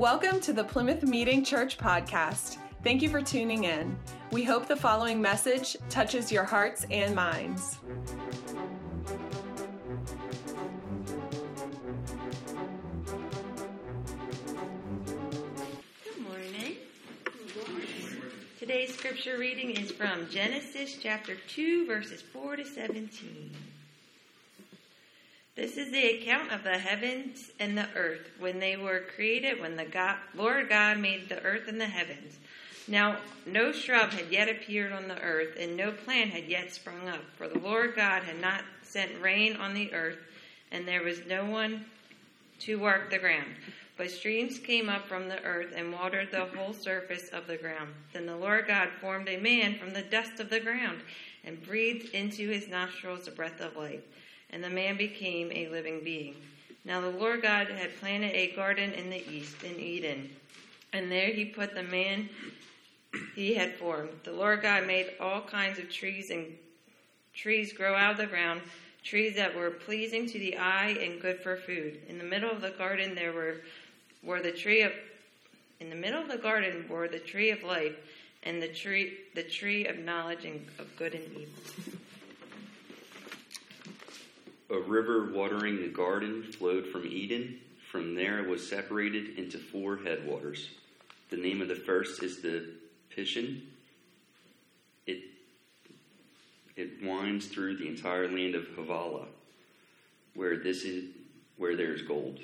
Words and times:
Welcome 0.00 0.40
to 0.40 0.54
the 0.54 0.64
Plymouth 0.64 1.02
Meeting 1.02 1.44
Church 1.44 1.76
podcast. 1.76 2.56
Thank 2.82 3.02
you 3.02 3.10
for 3.10 3.20
tuning 3.20 3.64
in. 3.64 3.98
We 4.30 4.42
hope 4.44 4.66
the 4.66 4.74
following 4.74 5.20
message 5.20 5.76
touches 5.90 6.32
your 6.32 6.44
hearts 6.44 6.86
and 6.90 7.14
minds. 7.14 7.76
Good 16.02 16.22
morning. 16.22 16.76
Today's 18.58 18.96
scripture 18.96 19.36
reading 19.36 19.72
is 19.72 19.90
from 19.90 20.30
Genesis 20.30 20.96
chapter 20.98 21.34
2, 21.48 21.86
verses 21.86 22.22
4 22.22 22.56
to 22.56 22.64
17. 22.64 23.54
This 25.60 25.76
is 25.76 25.90
the 25.90 26.16
account 26.16 26.52
of 26.52 26.62
the 26.62 26.78
heavens 26.78 27.50
and 27.58 27.76
the 27.76 27.86
earth 27.94 28.30
when 28.38 28.60
they 28.60 28.78
were 28.78 29.02
created, 29.14 29.60
when 29.60 29.76
the 29.76 29.84
God, 29.84 30.16
Lord 30.34 30.70
God 30.70 30.98
made 30.98 31.28
the 31.28 31.42
earth 31.42 31.68
and 31.68 31.78
the 31.78 31.84
heavens. 31.84 32.38
Now, 32.88 33.18
no 33.44 33.70
shrub 33.70 34.08
had 34.08 34.30
yet 34.30 34.48
appeared 34.48 34.90
on 34.90 35.06
the 35.06 35.20
earth, 35.20 35.58
and 35.60 35.76
no 35.76 35.92
plant 35.92 36.30
had 36.30 36.46
yet 36.46 36.72
sprung 36.72 37.10
up, 37.10 37.20
for 37.36 37.46
the 37.46 37.58
Lord 37.58 37.94
God 37.94 38.22
had 38.22 38.40
not 38.40 38.64
sent 38.82 39.20
rain 39.20 39.54
on 39.56 39.74
the 39.74 39.92
earth, 39.92 40.16
and 40.72 40.88
there 40.88 41.02
was 41.02 41.26
no 41.26 41.44
one 41.44 41.84
to 42.60 42.78
work 42.78 43.10
the 43.10 43.18
ground. 43.18 43.54
But 43.98 44.10
streams 44.10 44.58
came 44.58 44.88
up 44.88 45.06
from 45.08 45.28
the 45.28 45.42
earth 45.42 45.74
and 45.76 45.92
watered 45.92 46.30
the 46.30 46.46
whole 46.46 46.72
surface 46.72 47.28
of 47.34 47.46
the 47.46 47.58
ground. 47.58 47.92
Then 48.14 48.24
the 48.24 48.34
Lord 48.34 48.66
God 48.66 48.88
formed 48.98 49.28
a 49.28 49.36
man 49.36 49.78
from 49.78 49.92
the 49.92 50.00
dust 50.00 50.40
of 50.40 50.48
the 50.48 50.60
ground, 50.60 51.02
and 51.44 51.62
breathed 51.62 52.14
into 52.14 52.48
his 52.48 52.66
nostrils 52.66 53.26
the 53.26 53.30
breath 53.30 53.60
of 53.60 53.76
life 53.76 54.00
and 54.52 54.62
the 54.62 54.70
man 54.70 54.96
became 54.96 55.50
a 55.52 55.68
living 55.68 56.02
being. 56.02 56.34
Now 56.84 57.00
the 57.00 57.10
Lord 57.10 57.42
God 57.42 57.68
had 57.68 57.98
planted 58.00 58.34
a 58.34 58.54
garden 58.54 58.92
in 58.92 59.10
the 59.10 59.28
east, 59.30 59.62
in 59.62 59.78
Eden, 59.78 60.30
and 60.92 61.10
there 61.10 61.28
he 61.28 61.44
put 61.44 61.74
the 61.74 61.82
man 61.82 62.28
he 63.34 63.54
had 63.54 63.74
formed. 63.74 64.10
The 64.24 64.32
Lord 64.32 64.62
God 64.62 64.86
made 64.86 65.12
all 65.20 65.40
kinds 65.42 65.78
of 65.78 65.90
trees 65.90 66.30
and 66.30 66.46
trees 67.34 67.72
grow 67.72 67.94
out 67.94 68.12
of 68.12 68.16
the 68.18 68.26
ground, 68.26 68.60
trees 69.04 69.34
that 69.36 69.54
were 69.54 69.70
pleasing 69.70 70.26
to 70.26 70.38
the 70.38 70.56
eye 70.56 70.96
and 71.00 71.20
good 71.20 71.40
for 71.40 71.56
food. 71.56 71.98
In 72.08 72.18
the 72.18 72.24
middle 72.24 72.50
of 72.50 72.60
the 72.60 72.70
garden 72.70 73.14
there 73.14 73.32
were 73.32 73.56
were 74.22 74.40
the 74.40 74.52
tree 74.52 74.82
of 74.82 74.92
in 75.80 75.88
the 75.88 75.96
middle 75.96 76.20
of 76.20 76.28
the 76.28 76.36
garden 76.36 76.86
were 76.88 77.08
the 77.08 77.18
tree 77.18 77.50
of 77.50 77.62
life 77.62 77.96
and 78.42 78.62
the 78.62 78.68
tree 78.68 79.18
the 79.34 79.42
tree 79.42 79.86
of 79.86 79.98
knowledge 79.98 80.44
and 80.44 80.66
of 80.78 80.94
good 80.96 81.14
and 81.14 81.24
evil. 81.32 81.98
A 84.70 84.78
river 84.78 85.32
watering 85.32 85.82
the 85.82 85.88
garden 85.88 86.44
flowed 86.44 86.86
from 86.86 87.04
Eden. 87.04 87.58
From 87.90 88.14
there 88.14 88.38
it 88.38 88.48
was 88.48 88.68
separated 88.68 89.36
into 89.36 89.58
four 89.58 89.96
headwaters. 89.96 90.70
The 91.30 91.36
name 91.36 91.60
of 91.60 91.66
the 91.66 91.74
first 91.74 92.22
is 92.22 92.40
the 92.40 92.68
Pishon. 93.14 93.62
It, 95.08 95.24
it 96.76 97.02
winds 97.02 97.46
through 97.46 97.78
the 97.78 97.88
entire 97.88 98.28
land 98.28 98.54
of 98.54 98.68
Havilah, 98.76 99.26
where 100.34 100.56
this 100.56 100.84
is 100.84 101.10
where 101.56 101.76
there 101.76 101.92
is 101.92 102.02
gold. 102.02 102.38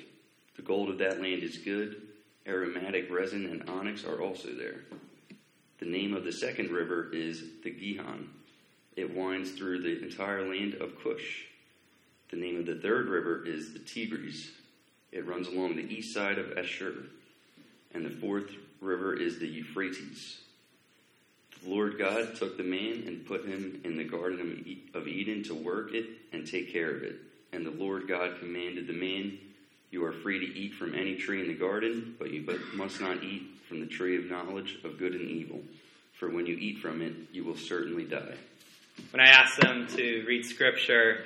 The 0.57 0.61
gold 0.63 0.89
of 0.89 0.97
that 0.97 1.21
land 1.21 1.43
is 1.43 1.57
good. 1.57 2.01
Aromatic 2.45 3.09
resin 3.09 3.45
and 3.45 3.69
onyx 3.69 4.03
are 4.03 4.21
also 4.21 4.49
there. 4.49 4.81
The 5.79 5.85
name 5.85 6.13
of 6.13 6.25
the 6.25 6.33
second 6.33 6.71
river 6.71 7.09
is 7.13 7.41
the 7.63 7.71
Gihon. 7.71 8.29
It 8.97 9.15
winds 9.15 9.51
through 9.51 9.81
the 9.81 10.03
entire 10.03 10.47
land 10.47 10.75
of 10.75 11.01
Cush. 11.01 11.46
The 12.29 12.37
name 12.37 12.57
of 12.59 12.65
the 12.65 12.75
third 12.75 13.07
river 13.07 13.45
is 13.45 13.73
the 13.73 13.79
Tigris. 13.79 14.49
It 15.11 15.25
runs 15.25 15.47
along 15.47 15.75
the 15.75 15.83
east 15.83 16.13
side 16.13 16.37
of 16.37 16.57
Ashur. 16.57 16.93
And 17.93 18.05
the 18.05 18.09
fourth 18.09 18.51
river 18.81 19.15
is 19.15 19.39
the 19.39 19.47
Euphrates. 19.47 20.39
The 21.63 21.69
Lord 21.69 21.97
God 21.97 22.35
took 22.35 22.57
the 22.57 22.63
man 22.63 23.03
and 23.07 23.25
put 23.25 23.45
him 23.45 23.81
in 23.83 23.97
the 23.97 24.03
Garden 24.03 24.77
of 24.93 25.07
Eden 25.07 25.43
to 25.43 25.55
work 25.55 25.93
it 25.93 26.05
and 26.33 26.45
take 26.45 26.71
care 26.71 26.91
of 26.91 27.03
it. 27.03 27.15
And 27.51 27.65
the 27.65 27.71
Lord 27.71 28.07
God 28.07 28.39
commanded 28.39 28.87
the 28.87 28.93
man, 28.93 29.37
You 29.89 30.05
are 30.05 30.11
free 30.11 30.39
to 30.39 30.59
eat 30.59 30.73
from 30.73 30.93
any 30.93 31.15
tree 31.15 31.41
in 31.41 31.47
the 31.47 31.53
garden, 31.53 32.15
but 32.19 32.31
you 32.31 32.45
must 32.73 32.99
not 32.99 33.23
eat 33.23 33.43
from 33.67 33.79
the 33.79 33.87
tree 33.87 34.17
of 34.17 34.25
knowledge 34.25 34.77
of 34.83 34.99
good 34.99 35.13
and 35.13 35.29
evil. 35.29 35.61
For 36.19 36.29
when 36.29 36.45
you 36.45 36.55
eat 36.55 36.79
from 36.79 37.01
it, 37.01 37.13
you 37.31 37.43
will 37.43 37.57
certainly 37.57 38.03
die. 38.03 38.35
When 39.11 39.21
I 39.21 39.29
asked 39.29 39.59
them 39.59 39.87
to 39.95 40.25
read 40.27 40.45
scripture, 40.45 41.25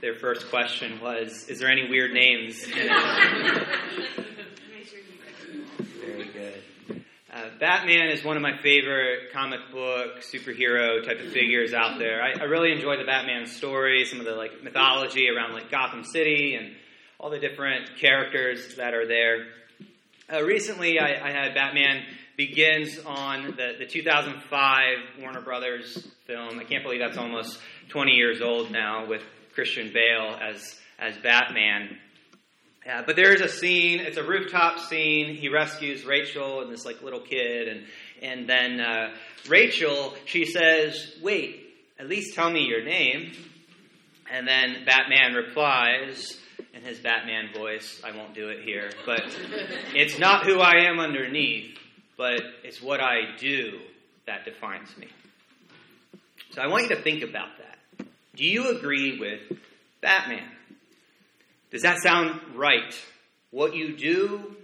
their 0.00 0.14
first 0.14 0.48
question 0.50 1.00
was, 1.00 1.48
"Is 1.48 1.58
there 1.58 1.70
any 1.70 1.88
weird 1.88 2.12
names?" 2.12 2.64
Very 6.04 6.28
good. 6.32 6.62
Uh, 7.32 7.50
Batman 7.60 8.08
is 8.08 8.24
one 8.24 8.36
of 8.36 8.42
my 8.42 8.56
favorite 8.58 9.32
comic 9.32 9.60
book 9.70 10.22
superhero 10.22 11.04
type 11.04 11.20
of 11.20 11.32
figures 11.32 11.74
out 11.74 11.98
there. 11.98 12.22
I, 12.22 12.32
I 12.40 12.44
really 12.44 12.72
enjoy 12.72 12.96
the 12.96 13.04
Batman 13.04 13.46
story, 13.46 14.04
some 14.06 14.20
of 14.20 14.26
the 14.26 14.34
like 14.34 14.62
mythology 14.62 15.28
around 15.28 15.52
like 15.52 15.70
Gotham 15.70 16.04
City 16.04 16.54
and 16.54 16.74
all 17.18 17.30
the 17.30 17.38
different 17.38 17.96
characters 17.98 18.76
that 18.76 18.94
are 18.94 19.06
there. 19.06 19.46
Uh, 20.32 20.42
recently, 20.42 20.98
I, 20.98 21.28
I, 21.28 21.30
had 21.30 21.54
Batman 21.54 22.02
Begins 22.36 22.98
on 23.06 23.54
the, 23.56 23.76
the 23.78 23.86
2005 23.86 24.96
Warner 25.20 25.40
Brothers 25.40 26.06
film. 26.26 26.58
I 26.58 26.64
can't 26.64 26.82
believe 26.82 27.00
that's 27.00 27.16
almost 27.16 27.58
20 27.90 28.12
years 28.12 28.42
old 28.42 28.70
now 28.70 29.06
with 29.06 29.22
Christian 29.56 29.90
Bale 29.92 30.38
as, 30.40 30.78
as 31.00 31.16
Batman. 31.16 31.96
Uh, 32.88 33.02
but 33.04 33.16
there 33.16 33.32
is 33.32 33.40
a 33.40 33.48
scene, 33.48 33.98
it's 33.98 34.18
a 34.18 34.22
rooftop 34.22 34.78
scene. 34.78 35.34
He 35.34 35.48
rescues 35.48 36.04
Rachel 36.04 36.60
and 36.60 36.70
this 36.70 36.84
like 36.84 37.02
little 37.02 37.20
kid, 37.20 37.66
and, 37.66 37.86
and 38.22 38.48
then 38.48 38.80
uh, 38.80 39.14
Rachel, 39.48 40.14
she 40.26 40.44
says, 40.44 41.16
Wait, 41.22 41.74
at 41.98 42.06
least 42.06 42.34
tell 42.34 42.50
me 42.50 42.66
your 42.66 42.84
name. 42.84 43.32
And 44.30 44.46
then 44.46 44.84
Batman 44.84 45.34
replies 45.34 46.36
in 46.74 46.82
his 46.82 46.98
Batman 46.98 47.48
voice, 47.54 48.02
I 48.04 48.14
won't 48.14 48.34
do 48.34 48.50
it 48.50 48.62
here, 48.62 48.90
but 49.06 49.22
it's 49.94 50.18
not 50.18 50.44
who 50.44 50.60
I 50.60 50.88
am 50.88 51.00
underneath, 51.00 51.78
but 52.18 52.40
it's 52.62 52.82
what 52.82 53.00
I 53.00 53.36
do 53.38 53.78
that 54.26 54.44
defines 54.44 54.94
me. 54.98 55.08
So 56.50 56.60
I 56.60 56.66
want 56.66 56.84
you 56.84 56.96
to 56.96 57.02
think 57.02 57.22
about 57.22 57.56
that. 57.58 57.75
Do 58.36 58.44
you 58.44 58.76
agree 58.76 59.18
with 59.18 59.58
Batman? 60.02 60.46
Does 61.70 61.82
that 61.82 61.98
sound 62.02 62.38
right? 62.54 62.94
What 63.50 63.74
you 63.74 63.96
do, 63.96 64.54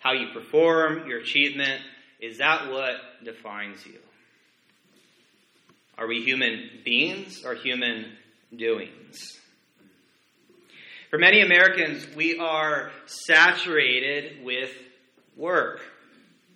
how 0.00 0.12
you 0.12 0.28
perform, 0.34 1.06
your 1.06 1.20
achievement, 1.20 1.80
is 2.20 2.38
that 2.38 2.70
what 2.70 2.96
defines 3.24 3.86
you? 3.86 3.98
Are 5.96 6.08
we 6.08 6.22
human 6.22 6.68
beings 6.84 7.44
or 7.44 7.54
human 7.54 8.06
doings? 8.54 9.38
For 11.10 11.18
many 11.18 11.40
Americans, 11.40 12.04
we 12.16 12.38
are 12.38 12.90
saturated 13.06 14.44
with 14.44 14.70
work. 15.36 15.80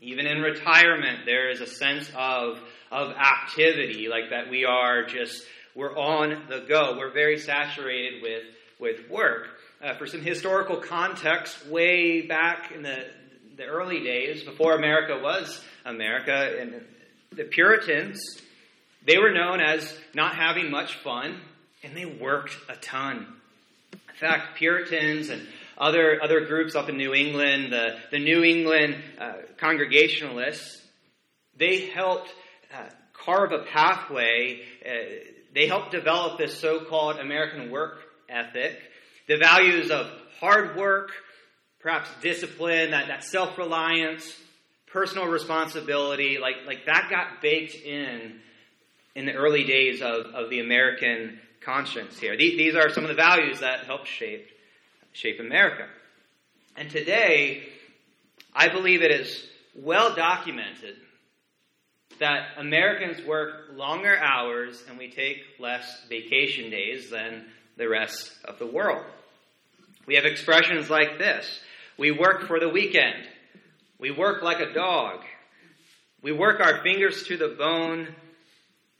Even 0.00 0.26
in 0.26 0.42
retirement, 0.42 1.20
there 1.24 1.50
is 1.50 1.60
a 1.60 1.66
sense 1.66 2.10
of, 2.16 2.58
of 2.90 3.12
activity, 3.12 4.08
like 4.08 4.30
that 4.30 4.50
we 4.50 4.64
are 4.64 5.04
just 5.04 5.44
we're 5.74 5.96
on 5.96 6.42
the 6.48 6.64
go. 6.68 6.96
We're 6.98 7.12
very 7.12 7.38
saturated 7.38 8.22
with, 8.22 8.42
with 8.78 9.10
work. 9.10 9.48
Uh, 9.82 9.94
for 9.94 10.06
some 10.06 10.20
historical 10.20 10.76
context, 10.76 11.66
way 11.66 12.22
back 12.22 12.72
in 12.72 12.82
the, 12.82 13.06
the 13.56 13.64
early 13.64 14.00
days, 14.00 14.44
before 14.44 14.74
America 14.74 15.18
was 15.20 15.62
America, 15.84 16.56
and 16.60 16.84
the 17.32 17.44
Puritans, 17.44 18.20
they 19.04 19.18
were 19.18 19.32
known 19.32 19.60
as 19.60 19.92
not 20.14 20.36
having 20.36 20.70
much 20.70 20.94
fun, 20.96 21.40
and 21.82 21.96
they 21.96 22.04
worked 22.04 22.56
a 22.68 22.76
ton. 22.76 23.26
In 23.92 24.14
fact, 24.14 24.56
Puritans 24.56 25.30
and 25.30 25.46
other, 25.76 26.22
other 26.22 26.46
groups 26.46 26.76
up 26.76 26.88
in 26.88 26.96
New 26.96 27.12
England, 27.14 27.72
the, 27.72 27.98
the 28.12 28.18
New 28.18 28.44
England 28.44 28.96
uh, 29.18 29.32
Congregationalists, 29.56 30.80
they 31.56 31.86
helped 31.86 32.32
uh, 32.72 32.88
carve 33.12 33.52
a 33.52 33.64
pathway 33.64 34.60
uh, 34.86 35.31
they 35.54 35.66
helped 35.66 35.90
develop 35.90 36.38
this 36.38 36.58
so 36.58 36.84
called 36.84 37.18
American 37.18 37.70
work 37.70 37.98
ethic, 38.28 38.78
the 39.28 39.36
values 39.36 39.90
of 39.90 40.06
hard 40.40 40.76
work, 40.76 41.10
perhaps 41.80 42.08
discipline, 42.22 42.92
that, 42.92 43.08
that 43.08 43.24
self 43.24 43.58
reliance, 43.58 44.34
personal 44.86 45.26
responsibility, 45.26 46.38
like, 46.40 46.56
like 46.66 46.86
that 46.86 47.08
got 47.10 47.42
baked 47.42 47.74
in 47.74 48.40
in 49.14 49.26
the 49.26 49.34
early 49.34 49.64
days 49.64 50.00
of, 50.00 50.26
of 50.34 50.48
the 50.48 50.60
American 50.60 51.38
conscience 51.60 52.18
here. 52.18 52.36
These, 52.36 52.56
these 52.56 52.74
are 52.74 52.90
some 52.90 53.04
of 53.04 53.08
the 53.08 53.14
values 53.14 53.60
that 53.60 53.84
helped 53.84 54.08
shape, 54.08 54.48
shape 55.12 55.38
America. 55.38 55.86
And 56.76 56.90
today, 56.90 57.62
I 58.54 58.68
believe 58.68 59.02
it 59.02 59.10
is 59.10 59.46
well 59.74 60.14
documented 60.14 60.96
that 62.18 62.48
Americans 62.58 63.26
work 63.26 63.70
longer 63.74 64.16
hours 64.16 64.82
and 64.88 64.98
we 64.98 65.10
take 65.10 65.38
less 65.58 66.04
vacation 66.08 66.70
days 66.70 67.10
than 67.10 67.44
the 67.76 67.88
rest 67.88 68.32
of 68.44 68.58
the 68.58 68.66
world. 68.66 69.04
We 70.06 70.16
have 70.16 70.24
expressions 70.24 70.90
like 70.90 71.18
this 71.18 71.60
We 71.98 72.10
work 72.10 72.46
for 72.46 72.58
the 72.60 72.68
weekend. 72.68 73.26
We 73.98 74.10
work 74.10 74.42
like 74.42 74.60
a 74.60 74.72
dog. 74.72 75.20
We 76.22 76.32
work 76.32 76.60
our 76.60 76.82
fingers 76.82 77.24
to 77.24 77.36
the 77.36 77.48
bone, 77.48 78.08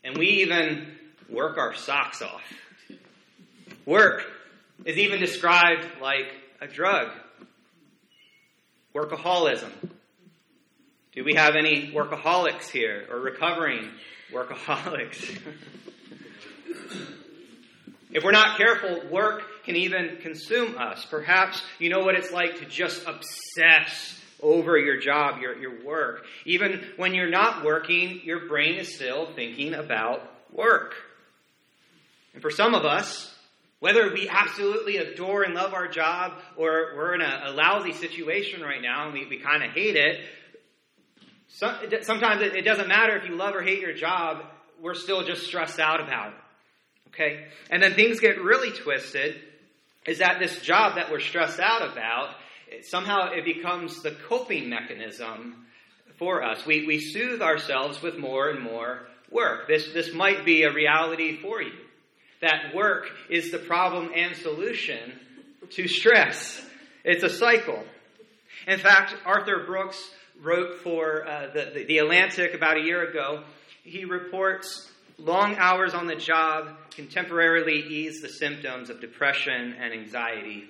and 0.03 0.17
we 0.17 0.27
even 0.27 0.95
work 1.29 1.57
our 1.57 1.73
socks 1.73 2.21
off. 2.21 2.41
Work 3.85 4.23
is 4.85 4.97
even 4.97 5.19
described 5.19 5.85
like 6.01 6.27
a 6.61 6.67
drug. 6.67 7.09
Workaholism. 8.93 9.71
Do 11.15 11.23
we 11.23 11.35
have 11.35 11.55
any 11.55 11.91
workaholics 11.91 12.69
here 12.69 13.05
or 13.11 13.19
recovering 13.19 13.87
workaholics? 14.31 15.39
if 18.11 18.23
we're 18.23 18.31
not 18.31 18.57
careful, 18.57 18.99
work 19.11 19.43
can 19.63 19.75
even 19.75 20.17
consume 20.21 20.75
us. 20.75 21.05
Perhaps 21.05 21.61
you 21.77 21.89
know 21.89 21.99
what 21.99 22.15
it's 22.15 22.31
like 22.31 22.57
to 22.59 22.65
just 22.65 23.05
obsess 23.05 24.19
over 24.41 24.75
your 24.75 24.99
job, 24.99 25.39
your, 25.39 25.55
your 25.55 25.85
work. 25.85 26.25
Even 26.45 26.83
when 26.97 27.13
you're 27.13 27.29
not 27.29 27.63
working, 27.63 28.21
your 28.23 28.47
brain 28.47 28.79
is 28.79 28.95
still 28.95 29.31
thinking 29.35 29.75
about 29.75 30.27
work. 30.51 30.95
And 32.33 32.41
for 32.41 32.49
some 32.49 32.73
of 32.73 32.85
us, 32.85 33.31
whether 33.79 34.11
we 34.11 34.27
absolutely 34.29 34.97
adore 34.97 35.43
and 35.43 35.53
love 35.53 35.75
our 35.75 35.87
job 35.87 36.33
or 36.57 36.93
we're 36.95 37.13
in 37.13 37.21
a, 37.21 37.43
a 37.45 37.51
lousy 37.51 37.93
situation 37.93 38.61
right 38.61 38.81
now 38.81 39.05
and 39.05 39.13
we, 39.13 39.27
we 39.27 39.37
kind 39.37 39.63
of 39.63 39.71
hate 39.71 39.95
it, 39.95 40.21
sometimes 41.53 42.41
it, 42.41 42.65
doesn't 42.65 42.87
matter 42.87 43.15
if 43.15 43.29
you 43.29 43.35
love 43.35 43.55
or 43.55 43.61
hate 43.61 43.79
your 43.79 43.93
job, 43.93 44.43
we're 44.81 44.95
still 44.95 45.23
just 45.23 45.45
stressed 45.45 45.79
out 45.79 46.01
about 46.01 46.29
it. 46.29 46.39
Okay? 47.09 47.45
And 47.69 47.81
then 47.81 47.93
things 47.93 48.19
get 48.19 48.41
really 48.41 48.71
twisted 48.71 49.39
is 50.05 50.19
that 50.19 50.39
this 50.39 50.59
job 50.61 50.95
that 50.95 51.11
we're 51.11 51.19
stressed 51.19 51.59
out 51.59 51.89
about, 51.89 52.31
it, 52.69 52.85
somehow 52.85 53.31
it 53.31 53.45
becomes 53.45 54.01
the 54.01 54.11
coping 54.27 54.69
mechanism 54.69 55.65
for 56.17 56.43
us. 56.43 56.65
We, 56.65 56.85
we 56.85 56.99
soothe 56.99 57.41
ourselves 57.41 58.01
with 58.01 58.17
more 58.17 58.49
and 58.49 58.61
more 58.61 59.07
work. 59.31 59.67
This, 59.67 59.93
this 59.93 60.13
might 60.13 60.45
be 60.45 60.63
a 60.63 60.73
reality 60.73 61.37
for 61.37 61.61
you. 61.61 61.71
That 62.41 62.75
work 62.75 63.09
is 63.29 63.51
the 63.51 63.59
problem 63.59 64.11
and 64.13 64.35
solution 64.35 65.13
to 65.71 65.87
stress. 65.87 66.65
It's 67.05 67.23
a 67.23 67.29
cycle. 67.29 67.83
In 68.67 68.79
fact, 68.79 69.15
Arthur 69.25 69.63
Brooks 69.65 70.01
wrote 70.41 70.79
for 70.81 71.27
uh, 71.27 71.47
the, 71.53 71.71
the, 71.73 71.83
the 71.85 71.97
Atlantic 71.99 72.53
about 72.53 72.77
a 72.77 72.81
year 72.81 73.07
ago. 73.07 73.43
He 73.83 74.05
reports 74.05 74.89
long 75.17 75.55
hours 75.57 75.93
on 75.93 76.07
the 76.07 76.15
job 76.15 76.69
can 76.91 77.07
temporarily 77.07 77.79
ease 77.79 78.21
the 78.21 78.29
symptoms 78.29 78.89
of 78.89 79.01
depression 79.01 79.75
and 79.79 79.93
anxiety, 79.93 80.65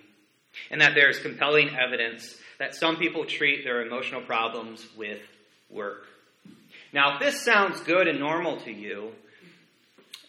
and 0.71 0.81
that 0.81 0.93
there 0.95 1.09
is 1.09 1.19
compelling 1.19 1.69
evidence 1.75 2.35
that 2.59 2.75
some 2.75 2.97
people 2.97 3.25
treat 3.25 3.63
their 3.63 3.85
emotional 3.85 4.21
problems 4.21 4.85
with 4.97 5.19
work. 5.69 6.05
Now, 6.93 7.15
if 7.15 7.19
this 7.19 7.43
sounds 7.43 7.81
good 7.81 8.07
and 8.07 8.19
normal 8.19 8.57
to 8.61 8.71
you, 8.71 9.11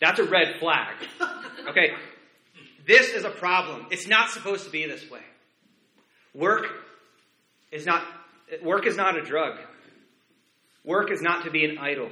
that's 0.00 0.18
a 0.18 0.24
red 0.24 0.58
flag. 0.58 0.96
Okay? 1.68 1.92
This 2.86 3.10
is 3.10 3.24
a 3.24 3.30
problem. 3.30 3.86
It's 3.90 4.06
not 4.06 4.30
supposed 4.30 4.64
to 4.64 4.70
be 4.70 4.86
this 4.86 5.10
way. 5.10 5.22
Work 6.34 6.66
is 7.70 7.86
not 7.86 8.02
work 8.62 8.86
is 8.86 8.96
not 8.96 9.16
a 9.16 9.22
drug. 9.22 9.58
Work 10.84 11.10
is 11.10 11.22
not 11.22 11.44
to 11.44 11.50
be 11.50 11.64
an 11.64 11.78
idol. 11.78 12.10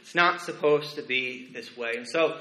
It's 0.00 0.14
not 0.14 0.40
supposed 0.40 0.96
to 0.96 1.02
be 1.02 1.48
this 1.52 1.76
way. 1.76 1.94
And 1.96 2.08
so, 2.08 2.36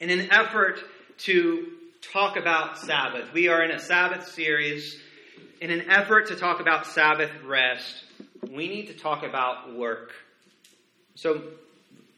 in 0.00 0.10
an 0.10 0.30
effort 0.30 0.78
to 1.18 1.72
talk 2.12 2.36
about 2.36 2.78
Sabbath, 2.78 3.32
we 3.32 3.48
are 3.48 3.62
in 3.62 3.70
a 3.70 3.80
Sabbath 3.80 4.28
series. 4.28 5.00
In 5.60 5.70
an 5.70 5.90
effort 5.90 6.28
to 6.28 6.36
talk 6.36 6.60
about 6.60 6.86
Sabbath 6.86 7.30
rest, 7.44 8.04
we 8.50 8.68
need 8.68 8.86
to 8.86 8.94
talk 8.94 9.24
about 9.24 9.74
work. 9.74 10.12
So, 11.16 11.42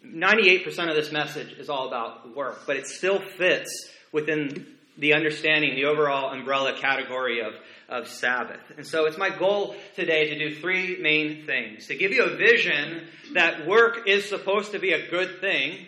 98% 0.05 0.67
of 0.89 0.95
this 0.95 1.11
message 1.11 1.53
is 1.53 1.69
all 1.69 1.89
about 1.89 2.37
work, 2.37 2.63
but 2.67 2.77
it 2.77 2.87
still 2.87 3.21
fits 3.21 3.91
within 4.13 4.67
the 4.99 5.15
understanding, 5.15 5.75
the 5.75 5.85
overall 5.85 6.33
umbrella 6.33 6.79
category 6.79 7.41
of, 7.41 7.55
of 7.89 8.09
Sabbath. 8.09 8.61
And 8.77 8.87
so 8.87 9.07
it's 9.07 9.19
my 9.19 9.31
goal 9.31 9.77
today 9.95 10.31
to 10.31 10.39
do 10.39 10.55
three 10.55 10.99
main 11.01 11.47
things 11.47 11.87
to 11.89 11.97
give 11.97 12.13
you 12.13 12.25
a 12.25 12.37
vision 12.37 13.07
that 13.35 13.67
work 13.67 14.09
is 14.09 14.29
supposed 14.29 14.73
to 14.73 14.79
be 14.79 14.93
a 14.93 15.11
good 15.11 15.41
thing, 15.41 15.87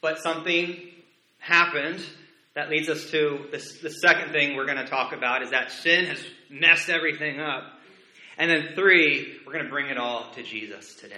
but 0.00 0.18
something 0.18 0.78
happened 1.38 2.04
that 2.54 2.70
leads 2.70 2.88
us 2.88 3.10
to 3.10 3.46
this, 3.50 3.80
the 3.80 3.90
second 3.90 4.32
thing 4.32 4.56
we're 4.56 4.66
going 4.66 4.78
to 4.78 4.86
talk 4.86 5.12
about 5.12 5.42
is 5.42 5.50
that 5.50 5.72
sin 5.72 6.06
has 6.06 6.24
messed 6.48 6.88
everything 6.88 7.40
up. 7.40 7.64
And 8.38 8.50
then 8.50 8.74
three, 8.74 9.38
we're 9.46 9.52
going 9.52 9.64
to 9.64 9.70
bring 9.70 9.86
it 9.86 9.98
all 9.98 10.30
to 10.34 10.42
Jesus 10.42 10.94
today. 10.94 11.16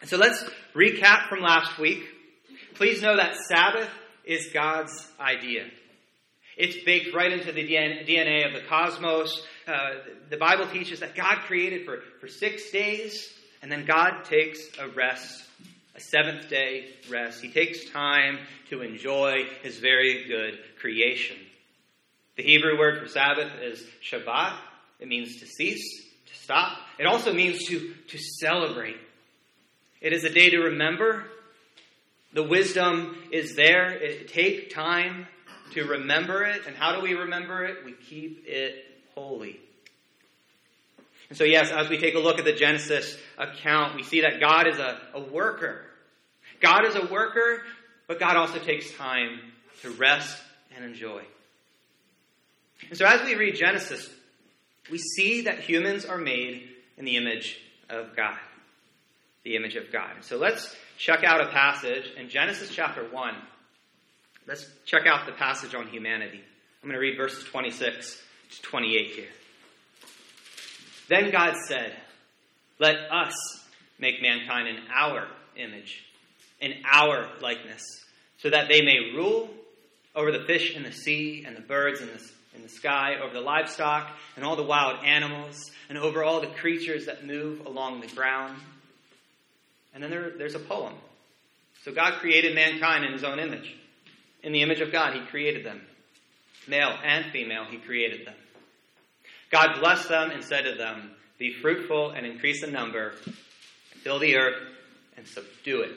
And 0.00 0.10
so 0.10 0.16
let's 0.16 0.44
recap 0.74 1.28
from 1.28 1.40
last 1.40 1.78
week. 1.78 2.04
Please 2.74 3.02
know 3.02 3.16
that 3.16 3.36
Sabbath 3.36 3.88
is 4.24 4.50
God's 4.52 5.06
idea. 5.20 5.66
It's 6.56 6.84
baked 6.84 7.14
right 7.14 7.32
into 7.32 7.52
the 7.52 7.66
DNA 7.66 8.46
of 8.46 8.52
the 8.52 8.66
cosmos. 8.68 9.44
Uh, 9.66 9.94
the 10.30 10.36
Bible 10.36 10.66
teaches 10.68 11.00
that 11.00 11.14
God 11.14 11.38
created 11.46 11.84
for, 11.84 12.00
for 12.20 12.28
six 12.28 12.70
days, 12.70 13.32
and 13.60 13.70
then 13.70 13.84
God 13.84 14.24
takes 14.24 14.60
a 14.78 14.88
rest, 14.88 15.42
a 15.96 16.00
seventh 16.00 16.48
day 16.48 16.90
rest. 17.10 17.42
He 17.42 17.50
takes 17.50 17.90
time 17.90 18.38
to 18.70 18.82
enjoy 18.82 19.46
his 19.62 19.78
very 19.78 20.28
good 20.28 20.58
creation. 20.80 21.36
The 22.36 22.44
Hebrew 22.44 22.78
word 22.78 23.00
for 23.00 23.08
Sabbath 23.08 23.50
is 23.60 23.84
Shabbat. 24.08 24.56
It 25.00 25.08
means 25.08 25.40
to 25.40 25.46
cease, 25.46 26.04
to 26.26 26.34
stop. 26.34 26.78
It 26.98 27.06
also 27.06 27.32
means 27.32 27.64
to, 27.66 27.94
to 28.08 28.18
celebrate. 28.40 28.96
It 30.00 30.12
is 30.12 30.24
a 30.24 30.30
day 30.30 30.50
to 30.50 30.58
remember. 30.58 31.24
The 32.34 32.42
wisdom 32.42 33.16
is 33.30 33.54
there. 33.54 33.92
It, 33.92 34.28
take 34.28 34.74
time 34.74 35.26
to 35.72 35.84
remember 35.84 36.44
it. 36.44 36.66
And 36.66 36.76
how 36.76 36.96
do 36.96 37.00
we 37.00 37.14
remember 37.14 37.64
it? 37.64 37.84
We 37.84 37.92
keep 37.92 38.44
it 38.46 38.84
holy. 39.14 39.60
And 41.28 41.38
so, 41.38 41.44
yes, 41.44 41.70
as 41.70 41.88
we 41.88 41.98
take 41.98 42.16
a 42.16 42.18
look 42.18 42.38
at 42.38 42.44
the 42.44 42.52
Genesis 42.52 43.16
account, 43.38 43.94
we 43.94 44.02
see 44.02 44.22
that 44.22 44.40
God 44.40 44.66
is 44.66 44.78
a, 44.78 45.00
a 45.14 45.20
worker. 45.20 45.80
God 46.60 46.84
is 46.84 46.96
a 46.96 47.06
worker, 47.06 47.62
but 48.08 48.18
God 48.18 48.36
also 48.36 48.58
takes 48.58 48.92
time 48.94 49.40
to 49.82 49.90
rest 49.90 50.36
and 50.76 50.84
enjoy. 50.84 51.22
And 52.88 52.98
so, 52.98 53.06
as 53.06 53.22
we 53.24 53.36
read 53.36 53.54
Genesis, 53.54 54.10
we 54.90 54.98
see 54.98 55.42
that 55.42 55.60
humans 55.60 56.04
are 56.04 56.18
made 56.18 56.68
in 56.98 57.04
the 57.04 57.16
image 57.16 57.58
of 57.88 58.14
God 58.16 58.38
the 59.44 59.56
image 59.56 59.76
of 59.76 59.92
God. 59.92 60.10
So 60.22 60.36
let's 60.36 60.74
check 60.98 61.22
out 61.22 61.40
a 61.40 61.50
passage 61.50 62.10
in 62.16 62.28
Genesis 62.28 62.70
chapter 62.70 63.04
1. 63.04 63.34
Let's 64.46 64.66
check 64.84 65.06
out 65.06 65.26
the 65.26 65.32
passage 65.32 65.74
on 65.74 65.86
humanity. 65.88 66.40
I'm 66.82 66.88
going 66.88 66.94
to 66.94 67.00
read 67.00 67.16
verses 67.16 67.44
26 67.44 68.22
to 68.56 68.62
28 68.62 69.06
here. 69.08 69.28
Then 71.08 71.30
God 71.30 71.54
said, 71.66 71.94
Let 72.78 72.96
us 73.10 73.34
make 73.98 74.20
mankind 74.22 74.68
in 74.68 74.78
our 74.94 75.28
image, 75.56 76.04
in 76.60 76.74
our 76.90 77.28
likeness, 77.40 77.82
so 78.38 78.50
that 78.50 78.68
they 78.68 78.82
may 78.82 79.12
rule 79.14 79.50
over 80.14 80.32
the 80.32 80.44
fish 80.44 80.74
in 80.74 80.82
the 80.82 80.92
sea 80.92 81.44
and 81.46 81.56
the 81.56 81.60
birds 81.60 82.00
in 82.00 82.08
the, 82.08 82.20
in 82.54 82.62
the 82.62 82.68
sky, 82.68 83.16
over 83.22 83.34
the 83.34 83.40
livestock 83.40 84.10
and 84.36 84.44
all 84.44 84.56
the 84.56 84.62
wild 84.62 85.04
animals, 85.04 85.70
and 85.88 85.98
over 85.98 86.24
all 86.24 86.40
the 86.40 86.46
creatures 86.46 87.06
that 87.06 87.26
move 87.26 87.66
along 87.66 88.00
the 88.00 88.06
ground. 88.08 88.58
And 89.94 90.02
then 90.02 90.10
there, 90.10 90.30
there's 90.36 90.56
a 90.56 90.60
poem. 90.60 90.94
So 91.84 91.92
God 91.92 92.14
created 92.20 92.54
mankind 92.54 93.04
in 93.04 93.12
his 93.12 93.24
own 93.24 93.38
image. 93.38 93.74
In 94.42 94.52
the 94.52 94.62
image 94.62 94.80
of 94.80 94.92
God, 94.92 95.14
he 95.14 95.20
created 95.20 95.64
them. 95.64 95.80
Male 96.66 96.96
and 97.04 97.26
female, 97.32 97.64
he 97.64 97.78
created 97.78 98.26
them. 98.26 98.34
God 99.50 99.80
blessed 99.80 100.08
them 100.08 100.30
and 100.30 100.42
said 100.42 100.62
to 100.62 100.74
them, 100.74 101.10
Be 101.38 101.52
fruitful 101.52 102.10
and 102.10 102.26
increase 102.26 102.62
in 102.64 102.72
number, 102.72 103.12
fill 104.02 104.18
the 104.18 104.36
earth 104.36 104.60
and 105.16 105.26
subdue 105.26 105.82
it. 105.82 105.92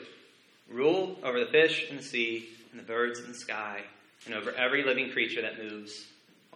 Rule 0.70 1.16
over 1.22 1.40
the 1.40 1.50
fish 1.50 1.88
in 1.90 1.96
the 1.96 2.02
sea 2.02 2.48
and 2.70 2.78
the 2.78 2.84
birds 2.84 3.18
in 3.18 3.28
the 3.28 3.34
sky, 3.34 3.80
and 4.26 4.34
over 4.34 4.52
every 4.52 4.84
living 4.84 5.10
creature 5.10 5.42
that 5.42 5.58
moves 5.58 6.06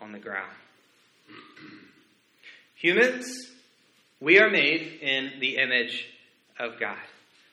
on 0.01 0.13
the 0.13 0.19
ground. 0.19 0.53
Humans, 2.77 3.51
we 4.21 4.39
are 4.39 4.51
made 4.51 4.99
in 5.01 5.33
the 5.41 5.57
image 5.57 6.07
of 6.59 6.79
God. 6.79 6.99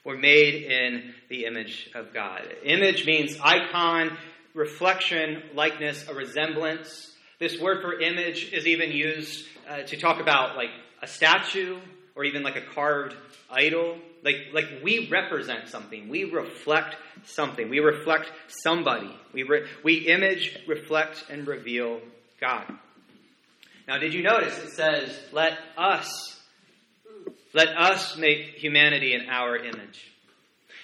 We're 0.06 0.18
made 0.18 0.63
in 0.63 1.13
the 1.29 1.46
image 1.46 1.89
of 1.94 2.13
God. 2.13 2.48
Image 2.63 3.06
means 3.06 3.38
icon, 3.41 4.18
reflection, 4.53 5.44
likeness, 5.53 6.08
a 6.08 6.13
resemblance. 6.13 7.13
This 7.39 7.60
word 7.60 7.82
for 7.82 8.00
image 8.00 8.51
is 8.53 8.65
even 8.65 8.91
used 8.91 9.46
uh, 9.70 9.84
to 9.84 9.98
talk 9.98 10.20
about 10.20 10.56
like 10.56 10.72
a 11.01 11.08
statue 11.08 11.79
or 12.15 12.24
even 12.24 12.44
like 12.44 12.56
a 12.56 12.62
carved 12.62 13.15
idol. 13.50 13.98
Like, 14.24 14.36
like 14.53 14.65
we 14.84 15.08
represent 15.10 15.70
something. 15.70 16.10
We 16.10 16.25
reflect 16.25 16.96
something. 17.25 17.70
We 17.70 17.79
reflect 17.79 18.32
somebody. 18.48 19.13
We, 19.34 19.44
re- 19.44 19.68
we 19.84 20.08
image, 20.08 20.58
reflect, 20.68 21.25
and 21.29 21.48
reveal 21.48 22.01
God. 22.41 22.65
Now, 23.88 23.98
did 23.98 24.13
you 24.13 24.22
notice 24.22 24.58
it 24.60 24.72
says, 24.72 25.20
let 25.32 25.58
us, 25.77 26.38
let 27.53 27.70
us 27.70 28.18
make 28.18 28.56
humanity 28.56 29.13
in 29.13 29.29
our 29.29 29.58
image. 29.58 30.12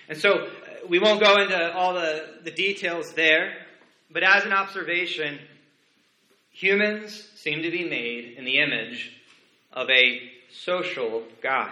And 0.07 0.17
so 0.17 0.33
uh, 0.33 0.47
we 0.87 0.99
won't 0.99 1.21
go 1.21 1.41
into 1.41 1.73
all 1.73 1.93
the, 1.93 2.25
the 2.43 2.51
details 2.51 3.13
there, 3.13 3.53
but 4.11 4.23
as 4.23 4.45
an 4.45 4.53
observation, 4.53 5.39
humans 6.51 7.29
seem 7.35 7.63
to 7.63 7.71
be 7.71 7.87
made 7.87 8.35
in 8.37 8.45
the 8.45 8.59
image 8.59 9.11
of 9.73 9.89
a 9.89 10.21
social 10.51 11.23
God. 11.41 11.71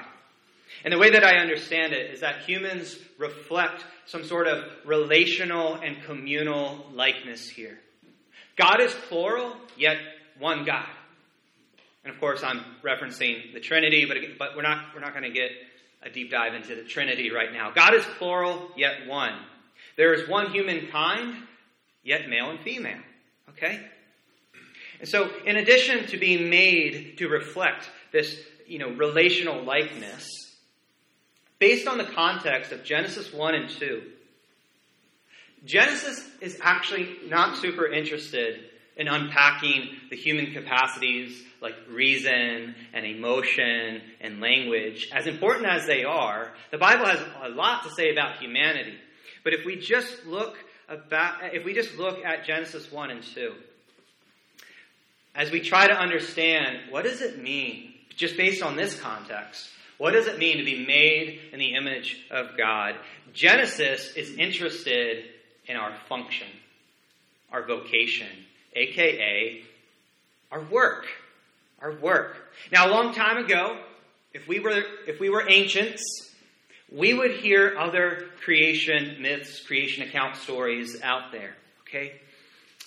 And 0.84 0.92
the 0.92 0.98
way 0.98 1.12
that 1.12 1.24
I 1.24 1.38
understand 1.38 1.94
it 1.94 2.12
is 2.12 2.22
that 2.22 2.42
humans 2.42 2.98
reflect 3.18 3.84
some 4.06 4.24
sort 4.26 4.48
of 4.48 4.66
relational 4.86 5.76
and 5.76 6.04
communal 6.04 6.86
likeness 6.94 7.48
here. 7.48 7.80
God 8.56 8.82
is 8.82 8.94
plural, 9.08 9.56
yet 9.78 9.98
one 10.38 10.66
God. 10.66 10.86
And 12.04 12.14
of 12.14 12.20
course, 12.20 12.44
I'm 12.44 12.62
referencing 12.84 13.54
the 13.54 13.60
Trinity, 13.60 14.06
but, 14.06 14.18
but 14.38 14.56
we're 14.56 14.62
not, 14.62 14.94
we're 14.94 15.02
not 15.02 15.14
going 15.14 15.24
to 15.24 15.32
get 15.32 15.52
a 16.02 16.10
deep 16.10 16.32
dive 16.32 16.54
into 16.54 16.76
the 16.76 16.84
Trinity 16.84 17.32
right 17.32 17.52
now. 17.52 17.72
God 17.72 17.94
is 17.94 18.04
plural, 18.18 18.70
yet 18.76 19.08
one. 19.08 19.34
There 19.96 20.14
is 20.14 20.28
one 20.28 20.52
humankind, 20.52 21.36
yet 22.04 22.28
male 22.28 22.50
and 22.50 22.60
female. 22.60 23.00
Okay? 23.50 23.80
And 25.00 25.08
so, 25.08 25.30
in 25.46 25.56
addition 25.56 26.08
to 26.08 26.18
being 26.18 26.50
made 26.50 27.18
to 27.18 27.28
reflect 27.28 27.90
this, 28.12 28.38
you 28.68 28.80
know, 28.80 28.90
relational 28.90 29.64
likeness, 29.64 30.28
based 31.60 31.88
on 31.88 31.98
the 31.98 32.06
context 32.06 32.72
of 32.72 32.84
Genesis 32.84 33.32
1 33.32 33.56
and 33.56 33.70
2, 33.70 34.04
Genesis 35.66 36.26
is 36.42 36.58
actually 36.62 37.18
not 37.28 37.58
super 37.58 37.88
interested 37.88 38.66
in 38.96 39.08
unpacking 39.08 39.90
the 40.10 40.16
human 40.16 40.54
capacities 40.54 41.44
like 41.62 41.76
reason 41.90 42.76
and 42.94 43.06
emotion 43.06 44.02
and 44.22 44.40
language, 44.40 45.10
as 45.14 45.28
important 45.28 45.68
as 45.68 45.88
they 45.88 46.04
are, 46.04 46.52
the 46.72 46.78
Bible 46.78 47.06
has 47.06 47.20
a 47.44 47.50
lot 47.50 47.84
to 47.84 47.90
say 47.92 48.12
about 48.12 48.38
humanity. 48.38 48.96
But 49.44 49.54
if 49.54 49.66
we 49.66 49.78
just 49.78 50.26
look 50.26 50.58
about, 50.90 51.54
if 51.54 51.66
we 51.66 51.74
just 51.74 51.98
look 51.98 52.24
at 52.24 52.46
Genesis 52.46 52.92
1 52.92 53.12
and 53.12 53.24
2, 53.24 53.54
as 55.36 55.52
we 55.52 55.62
try 55.62 55.88
to 55.88 55.94
understand 55.94 56.92
what 56.92 57.04
does 57.04 57.22
it 57.22 57.42
mean, 57.42 57.94
just 58.16 58.38
based 58.38 58.62
on 58.62 58.76
this 58.76 59.00
context, 59.00 59.70
what 59.98 60.12
does 60.12 60.28
it 60.28 60.38
mean 60.38 60.58
to 60.58 60.64
be 60.64 60.86
made 60.86 61.40
in 61.52 61.60
the 61.60 61.74
image 61.76 62.20
of 62.30 62.58
God? 62.58 62.96
Genesis 63.34 64.14
is 64.16 64.38
interested 64.38 65.26
in 65.66 65.78
our 65.78 65.96
function, 66.08 66.48
our 67.52 67.66
vocation, 67.66 68.28
aka 68.76 69.62
our 70.52 70.62
work 70.62 71.06
our 71.84 71.92
work. 71.92 72.38
Now, 72.72 72.88
a 72.88 72.92
long 72.92 73.14
time 73.14 73.38
ago, 73.38 73.78
if 74.34 74.48
we 74.48 74.60
were, 74.60 74.84
if 75.06 75.20
we 75.20 75.30
were 75.30 75.48
ancients, 75.48 76.02
we 76.92 77.14
would 77.14 77.32
hear 77.32 77.76
other 77.78 78.26
creation 78.44 79.22
myths, 79.22 79.60
creation 79.66 80.08
account 80.08 80.38
stories 80.38 81.02
out 81.04 81.32
there, 81.32 81.56
okay? 81.88 82.14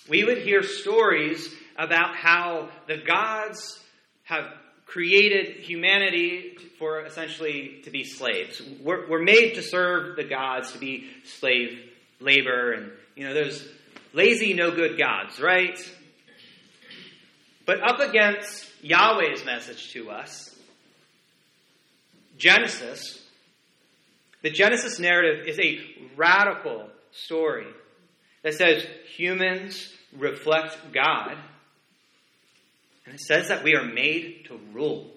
We 0.09 0.23
would 0.23 0.39
hear 0.39 0.63
stories 0.63 1.53
about 1.77 2.15
how 2.15 2.69
the 2.87 2.97
gods 2.97 3.79
have 4.23 4.45
created 4.85 5.57
humanity 5.57 6.57
for 6.79 7.01
essentially 7.01 7.81
to 7.83 7.91
be 7.91 8.03
slaves. 8.03 8.61
We're, 8.81 9.07
we're 9.07 9.23
made 9.23 9.55
to 9.55 9.61
serve 9.61 10.15
the 10.15 10.23
gods, 10.23 10.71
to 10.71 10.79
be 10.79 11.07
slave 11.25 11.77
labor, 12.19 12.71
and, 12.71 12.91
you 13.15 13.27
know, 13.27 13.33
those 13.33 13.67
lazy, 14.13 14.53
no 14.53 14.71
good 14.71 14.97
gods, 14.97 15.39
right? 15.39 15.77
But 17.65 17.81
up 17.81 17.99
against 17.99 18.65
Yahweh's 18.81 19.43
message 19.45 19.91
to 19.93 20.09
us, 20.09 20.55
Genesis, 22.37 23.21
the 24.41 24.49
Genesis 24.49 24.99
narrative 24.99 25.47
is 25.47 25.59
a 25.59 25.79
radical 26.15 26.89
story 27.11 27.67
that 28.43 28.53
says 28.53 28.85
humans 29.15 29.91
reflect 30.15 30.77
God, 30.93 31.35
and 33.05 33.15
it 33.15 33.21
says 33.21 33.49
that 33.49 33.63
we 33.63 33.75
are 33.75 33.83
made 33.83 34.45
to 34.47 34.59
rule. 34.71 35.11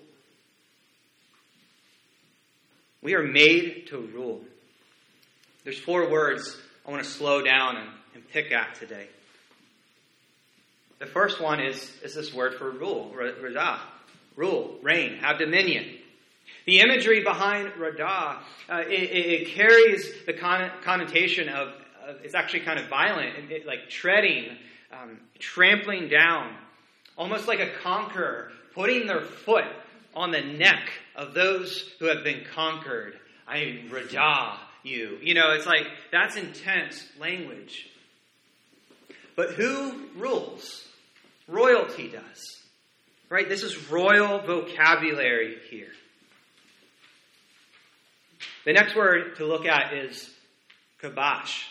We 3.03 3.15
are 3.15 3.23
made 3.23 3.87
to 3.89 3.99
rule. 3.99 4.43
There's 5.65 5.79
four 5.79 6.11
words 6.11 6.57
I 6.87 6.91
want 6.91 7.05
to 7.05 7.09
slow 7.09 7.43
down 7.43 7.77
and, 7.77 7.89
and 8.15 8.29
pick 8.29 8.53
at 8.53 8.75
today. 8.75 9.09
The 10.99 11.07
first 11.07 11.41
one 11.41 11.61
is, 11.61 11.91
is 12.03 12.15
this 12.15 12.33
word 12.33 12.55
for 12.55 12.71
rule, 12.71 13.15
radah. 13.17 13.79
Rule, 14.37 14.77
reign, 14.83 15.17
have 15.17 15.39
dominion. 15.39 15.87
The 16.67 16.81
imagery 16.81 17.23
behind 17.23 17.73
radah, 17.73 18.37
uh, 18.69 18.83
it, 18.87 18.91
it, 18.91 19.49
carries 19.49 20.13
the 20.27 20.35
con- 20.35 20.71
connotation 20.83 21.49
of, 21.49 21.69
of, 22.07 22.17
it's 22.23 22.35
actually 22.35 22.61
kind 22.61 22.79
of 22.79 22.89
violent, 22.89 23.51
it, 23.51 23.67
like 23.67 23.89
treading, 23.89 24.57
um, 24.93 25.19
trampling 25.39 26.09
down, 26.09 26.55
almost 27.17 27.49
like 27.49 27.61
a 27.61 27.71
conqueror, 27.83 28.53
putting 28.75 29.07
their 29.07 29.23
foot 29.23 29.65
on 30.15 30.31
the 30.31 30.43
neck 30.43 30.91
of 31.17 31.35
those 31.35 31.91
who 31.99 32.07
have 32.07 32.23
been 32.23 32.45
conquered. 32.55 33.19
I 33.49 33.85
radah 33.89 34.57
you. 34.83 35.19
You 35.23 35.35
know, 35.35 35.53
it's 35.53 35.67
like, 35.67 35.87
that's 36.13 36.37
intense 36.37 37.07
language. 37.19 37.89
But 39.41 39.53
who 39.53 39.95
rules? 40.19 40.87
Royalty 41.49 42.11
does. 42.11 42.59
Right? 43.31 43.49
This 43.49 43.63
is 43.63 43.91
royal 43.91 44.41
vocabulary 44.41 45.57
here. 45.71 45.89
The 48.67 48.75
next 48.75 48.95
word 48.95 49.37
to 49.37 49.47
look 49.47 49.65
at 49.65 49.95
is 49.95 50.29
kibosh. 51.01 51.63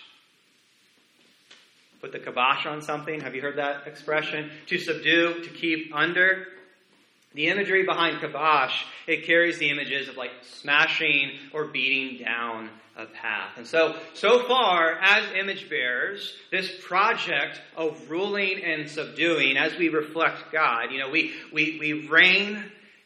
Put 2.01 2.11
the 2.11 2.17
kibosh 2.17 2.65
on 2.65 2.81
something. 2.81 3.21
Have 3.21 3.35
you 3.35 3.43
heard 3.43 3.59
that 3.59 3.85
expression? 3.85 4.49
To 4.65 4.79
subdue, 4.79 5.43
to 5.43 5.49
keep 5.51 5.95
under. 5.95 6.47
The 7.35 7.47
imagery 7.47 7.83
behind 7.83 8.21
kibosh, 8.21 8.83
it 9.07 9.25
carries 9.25 9.59
the 9.59 9.69
images 9.69 10.09
of 10.09 10.17
like 10.17 10.31
smashing 10.41 11.31
or 11.53 11.65
beating 11.65 12.23
down 12.23 12.69
a 12.97 13.05
path. 13.05 13.51
And 13.57 13.67
so, 13.67 13.95
so 14.13 14.47
far, 14.47 14.97
as 14.99 15.23
image 15.33 15.69
bearers, 15.69 16.35
this 16.51 16.69
project 16.83 17.61
of 17.77 18.09
ruling 18.09 18.63
and 18.63 18.89
subduing, 18.89 19.57
as 19.57 19.77
we 19.77 19.89
reflect 19.89 20.51
God, 20.51 20.91
you 20.91 20.99
know, 20.99 21.09
we, 21.09 21.33
we, 21.53 21.77
we 21.79 22.07
reign, 22.07 22.63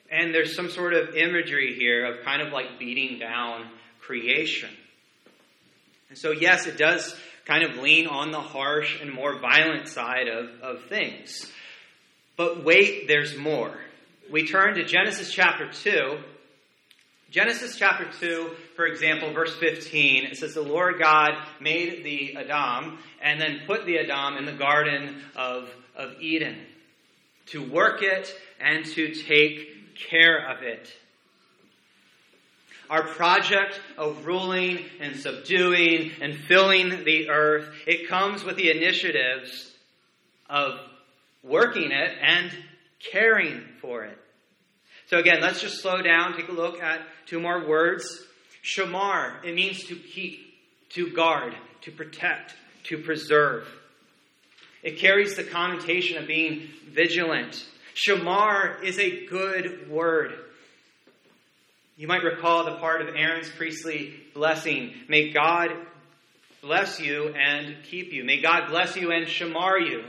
and 0.09 0.33
there's 0.33 0.55
some 0.55 0.69
sort 0.69 0.93
of 0.93 1.15
imagery 1.15 1.75
here 1.75 2.05
of 2.05 2.23
kind 2.23 2.41
of 2.41 2.51
like 2.51 2.79
beating 2.79 3.19
down 3.19 3.67
creation. 4.01 4.69
And 6.09 6.17
so, 6.17 6.31
yes, 6.31 6.65
it 6.65 6.77
does 6.77 7.15
kind 7.45 7.63
of 7.63 7.77
lean 7.77 8.07
on 8.07 8.31
the 8.31 8.39
harsh 8.39 9.01
and 9.01 9.11
more 9.11 9.37
violent 9.37 9.87
side 9.89 10.27
of, 10.27 10.49
of 10.61 10.85
things. 10.85 11.51
But 12.37 12.63
wait, 12.63 13.07
there's 13.07 13.37
more. 13.37 13.77
We 14.31 14.47
turn 14.47 14.75
to 14.75 14.85
Genesis 14.85 15.31
chapter 15.31 15.69
2, 15.71 16.17
Genesis 17.29 17.75
chapter 17.77 18.05
2, 18.19 18.51
for 18.75 18.85
example, 18.85 19.33
verse 19.33 19.55
15, 19.55 20.25
it 20.25 20.37
says, 20.37 20.53
The 20.53 20.61
Lord 20.61 20.99
God 20.99 21.31
made 21.59 22.03
the 22.03 22.37
Adam 22.37 22.99
and 23.21 23.41
then 23.41 23.61
put 23.65 23.85
the 23.85 23.97
Adam 23.97 24.37
in 24.37 24.45
the 24.45 24.53
Garden 24.53 25.19
of, 25.35 25.67
of 25.95 26.21
Eden 26.21 26.57
to 27.47 27.67
work 27.67 28.03
it 28.03 28.33
and 28.61 28.85
to 28.85 29.15
take 29.15 29.95
care 29.95 30.47
of 30.47 30.61
it. 30.61 30.93
Our 32.89 33.03
project 33.03 33.81
of 33.97 34.27
ruling 34.27 34.85
and 34.99 35.15
subduing 35.15 36.11
and 36.21 36.37
filling 36.37 37.03
the 37.03 37.29
earth, 37.29 37.67
it 37.87 38.07
comes 38.07 38.43
with 38.43 38.57
the 38.57 38.69
initiatives 38.69 39.71
of 40.47 40.79
working 41.41 41.91
it 41.91 42.15
and 42.21 42.51
caring 43.11 43.61
for 43.81 44.03
it. 44.03 44.17
So 45.07 45.17
again, 45.17 45.41
let's 45.41 45.61
just 45.61 45.81
slow 45.81 46.01
down, 46.01 46.35
take 46.35 46.49
a 46.49 46.53
look 46.53 46.81
at 46.81 47.01
two 47.25 47.39
more 47.39 47.67
words. 47.67 48.05
Shamar, 48.63 49.43
it 49.43 49.53
means 49.53 49.83
to 49.85 49.95
keep, 49.95 50.39
to 50.89 51.11
guard, 51.11 51.53
to 51.81 51.91
protect, 51.91 52.53
to 52.85 52.97
preserve. 52.97 53.67
It 54.81 54.97
carries 54.99 55.35
the 55.35 55.43
connotation 55.43 56.17
of 56.17 56.27
being 56.27 56.69
vigilant. 56.89 57.65
Shamar 57.95 58.83
is 58.83 58.97
a 58.99 59.25
good 59.25 59.89
word. 59.89 60.33
You 61.95 62.07
might 62.07 62.23
recall 62.23 62.65
the 62.65 62.77
part 62.77 63.01
of 63.01 63.15
Aaron's 63.15 63.49
priestly 63.49 64.15
blessing. 64.33 64.93
May 65.07 65.31
God 65.31 65.69
bless 66.61 66.99
you 66.99 67.29
and 67.35 67.75
keep 67.83 68.11
you. 68.13 68.23
May 68.23 68.41
God 68.41 68.69
bless 68.69 68.95
you 68.95 69.11
and 69.11 69.27
shamar 69.27 69.79
you. 69.79 70.03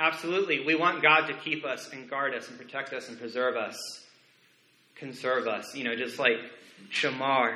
Absolutely. 0.00 0.64
We 0.64 0.74
want 0.76 1.02
God 1.02 1.26
to 1.26 1.34
keep 1.34 1.66
us 1.66 1.90
and 1.92 2.08
guard 2.08 2.34
us 2.34 2.48
and 2.48 2.56
protect 2.56 2.94
us 2.94 3.10
and 3.10 3.20
preserve 3.20 3.54
us, 3.54 3.76
conserve 4.94 5.46
us, 5.46 5.74
you 5.74 5.84
know, 5.84 5.94
just 5.94 6.18
like 6.18 6.38
shamar. 6.90 7.54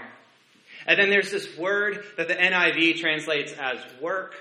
And 0.87 0.99
then 0.99 1.09
there's 1.09 1.31
this 1.31 1.57
word 1.57 2.05
that 2.19 2.29
the 2.29 2.35
NIV 2.35 2.99
translates 2.99 3.55
as 3.55 3.79
work. 3.99 4.35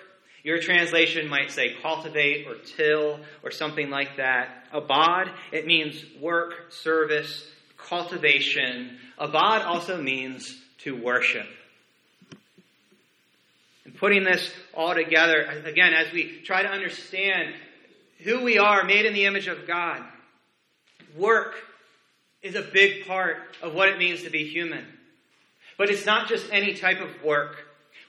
Your 0.44 0.60
translation 0.60 1.30
might 1.30 1.52
say 1.52 1.76
cultivate 1.82 2.46
or 2.46 2.56
till 2.56 3.22
or 3.42 3.52
something 3.52 3.90
like 3.90 4.18
that. 4.18 4.50
Abad, 4.74 5.32
it 5.54 5.66
means 5.66 6.04
work, 6.20 6.74
service, 6.74 7.50
cultivation. 7.78 8.98
Abad 9.18 9.62
also 9.62 10.02
means 10.02 10.62
to 10.80 11.02
worship. 11.02 11.48
And 13.86 13.96
putting 13.96 14.26
this 14.26 14.52
all 14.74 14.94
together, 14.94 15.64
again, 15.64 15.94
as 15.94 16.12
we 16.12 16.42
try 16.44 16.64
to 16.64 16.70
understand 16.70 17.54
who 18.24 18.44
we 18.44 18.58
are, 18.58 18.84
made 18.84 19.06
in 19.06 19.14
the 19.14 19.26
image 19.26 19.48
of 19.48 19.68
God, 19.68 20.02
work 21.16 21.56
is 22.42 22.56
a 22.56 22.62
big 22.62 23.06
part 23.06 23.38
of 23.62 23.74
what 23.74 23.90
it 23.90 23.98
means 23.98 24.24
to 24.24 24.30
be 24.30 24.48
human. 24.48 24.86
But 25.78 25.90
it's 25.90 26.06
not 26.06 26.28
just 26.28 26.46
any 26.52 26.74
type 26.74 27.02
of 27.02 27.24
work. 27.24 27.58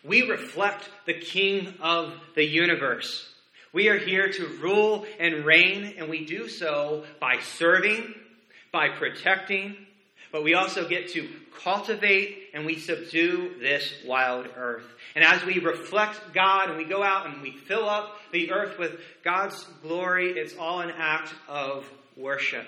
We 0.05 0.23
reflect 0.23 0.89
the 1.07 1.15
King 1.15 1.75
of 1.81 2.13
the 2.35 2.45
universe. 2.45 3.29
We 3.73 3.89
are 3.89 3.99
here 3.99 4.31
to 4.31 4.47
rule 4.63 5.07
and 5.19 5.45
reign, 5.45 5.95
and 5.99 6.09
we 6.09 6.25
do 6.25 6.49
so 6.49 7.05
by 7.21 7.41
serving, 7.41 8.15
by 8.71 8.91
protecting, 8.91 9.77
but 10.35 10.43
we 10.43 10.55
also 10.55 10.89
get 10.89 11.11
to 11.11 11.29
cultivate 11.63 12.51
and 12.55 12.67
we 12.67 12.77
subdue 12.77 13.53
this 13.61 13.95
wild 14.05 14.49
earth. 14.57 14.83
And 15.15 15.23
as 15.25 15.45
we 15.45 15.61
reflect 15.61 16.21
God 16.35 16.71
and 16.71 16.77
we 16.77 16.85
go 16.85 17.05
out 17.05 17.29
and 17.29 17.41
we 17.41 17.53
fill 17.53 17.89
up 17.89 18.17
the 18.33 18.51
earth 18.51 18.77
with 18.77 18.99
God's 19.23 19.65
glory, 19.81 20.33
it's 20.33 20.57
all 20.59 20.81
an 20.81 20.91
act 20.91 21.33
of 21.47 21.89
worship. 22.17 22.67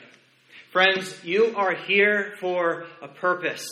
Friends, 0.70 1.12
you 1.24 1.54
are 1.56 1.74
here 1.74 2.34
for 2.38 2.86
a 3.02 3.08
purpose. 3.08 3.66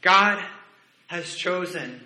God 0.00 0.42
has 1.08 1.34
chosen 1.34 2.00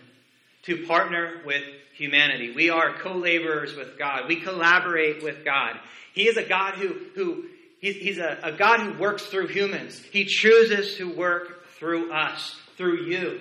to 0.65 0.89
partner 0.89 1.41
with 1.47 1.63
humanity. 1.93 2.53
We 2.53 2.69
are 2.69 2.95
co 2.95 3.13
laborers 3.13 3.77
with 3.77 3.97
God. 3.97 4.23
We 4.27 4.41
collaborate 4.41 5.23
with 5.23 5.45
God. 5.45 5.79
He 6.15 6.27
is 6.27 6.37
a 6.37 6.43
God 6.43 6.75
who, 6.75 6.97
who 7.15 7.45
he's, 7.85 7.97
he's 7.97 8.19
a, 8.19 8.39
a 8.43 8.53
God 8.53 8.81
who 8.81 8.99
works 8.99 9.27
through 9.27 9.49
humans. 9.49 9.99
He 10.11 10.25
chooses 10.25 10.97
to 10.97 11.15
work 11.15 11.67
through 11.79 12.13
us, 12.13 12.57
through 12.77 13.03
you, 13.05 13.41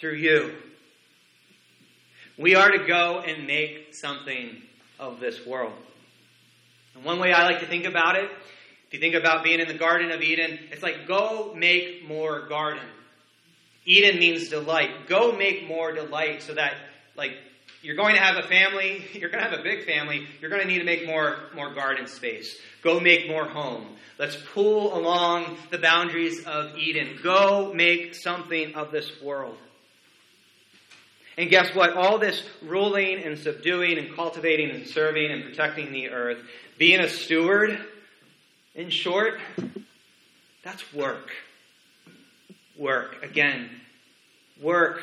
through 0.00 0.14
you. 0.14 0.54
We 2.38 2.54
are 2.54 2.70
to 2.70 2.86
go 2.86 3.20
and 3.20 3.46
make 3.46 3.94
something 3.94 4.62
of 4.98 5.20
this 5.20 5.44
world. 5.46 5.74
And 6.94 7.04
one 7.04 7.18
way 7.18 7.32
I 7.32 7.44
like 7.44 7.60
to 7.60 7.66
think 7.66 7.84
about 7.84 8.16
it, 8.16 8.30
if 8.86 8.94
you 8.94 9.00
think 9.00 9.14
about 9.14 9.44
being 9.44 9.60
in 9.60 9.68
the 9.68 9.74
Garden 9.74 10.10
of 10.12 10.22
Eden, 10.22 10.58
it's 10.70 10.82
like 10.82 11.06
go 11.06 11.54
make 11.54 12.08
more 12.08 12.48
garden. 12.48 12.84
Eden 13.84 14.18
means 14.18 14.48
delight. 14.48 15.08
Go 15.08 15.36
make 15.36 15.68
more 15.68 15.92
delight 15.92 16.42
so 16.42 16.54
that, 16.54 16.74
like, 17.16 17.32
you're 17.82 17.96
going 17.96 18.14
to 18.14 18.20
have 18.20 18.36
a 18.36 18.46
family, 18.46 19.04
you're 19.12 19.30
going 19.30 19.42
to 19.42 19.50
have 19.50 19.58
a 19.58 19.62
big 19.62 19.84
family, 19.84 20.26
you're 20.40 20.50
going 20.50 20.62
to 20.62 20.68
need 20.68 20.78
to 20.78 20.84
make 20.84 21.06
more, 21.06 21.36
more 21.54 21.72
garden 21.74 22.06
space. 22.06 22.56
Go 22.82 23.00
make 23.00 23.28
more 23.28 23.44
home. 23.44 23.86
Let's 24.18 24.36
pull 24.54 24.96
along 24.96 25.56
the 25.70 25.78
boundaries 25.78 26.44
of 26.44 26.76
Eden. 26.76 27.18
Go 27.22 27.72
make 27.74 28.14
something 28.14 28.74
of 28.74 28.90
this 28.90 29.10
world. 29.20 29.56
And 31.36 31.50
guess 31.50 31.74
what? 31.74 31.94
All 31.94 32.18
this 32.18 32.42
ruling 32.62 33.22
and 33.22 33.38
subduing 33.38 33.98
and 33.98 34.14
cultivating 34.14 34.70
and 34.70 34.86
serving 34.86 35.30
and 35.30 35.44
protecting 35.44 35.92
the 35.92 36.08
earth, 36.08 36.38
being 36.78 37.00
a 37.00 37.10
steward, 37.10 37.78
in 38.74 38.88
short, 38.88 39.38
that's 40.62 40.94
work 40.94 41.30
work. 42.78 43.22
Again, 43.22 43.70
work 44.60 45.02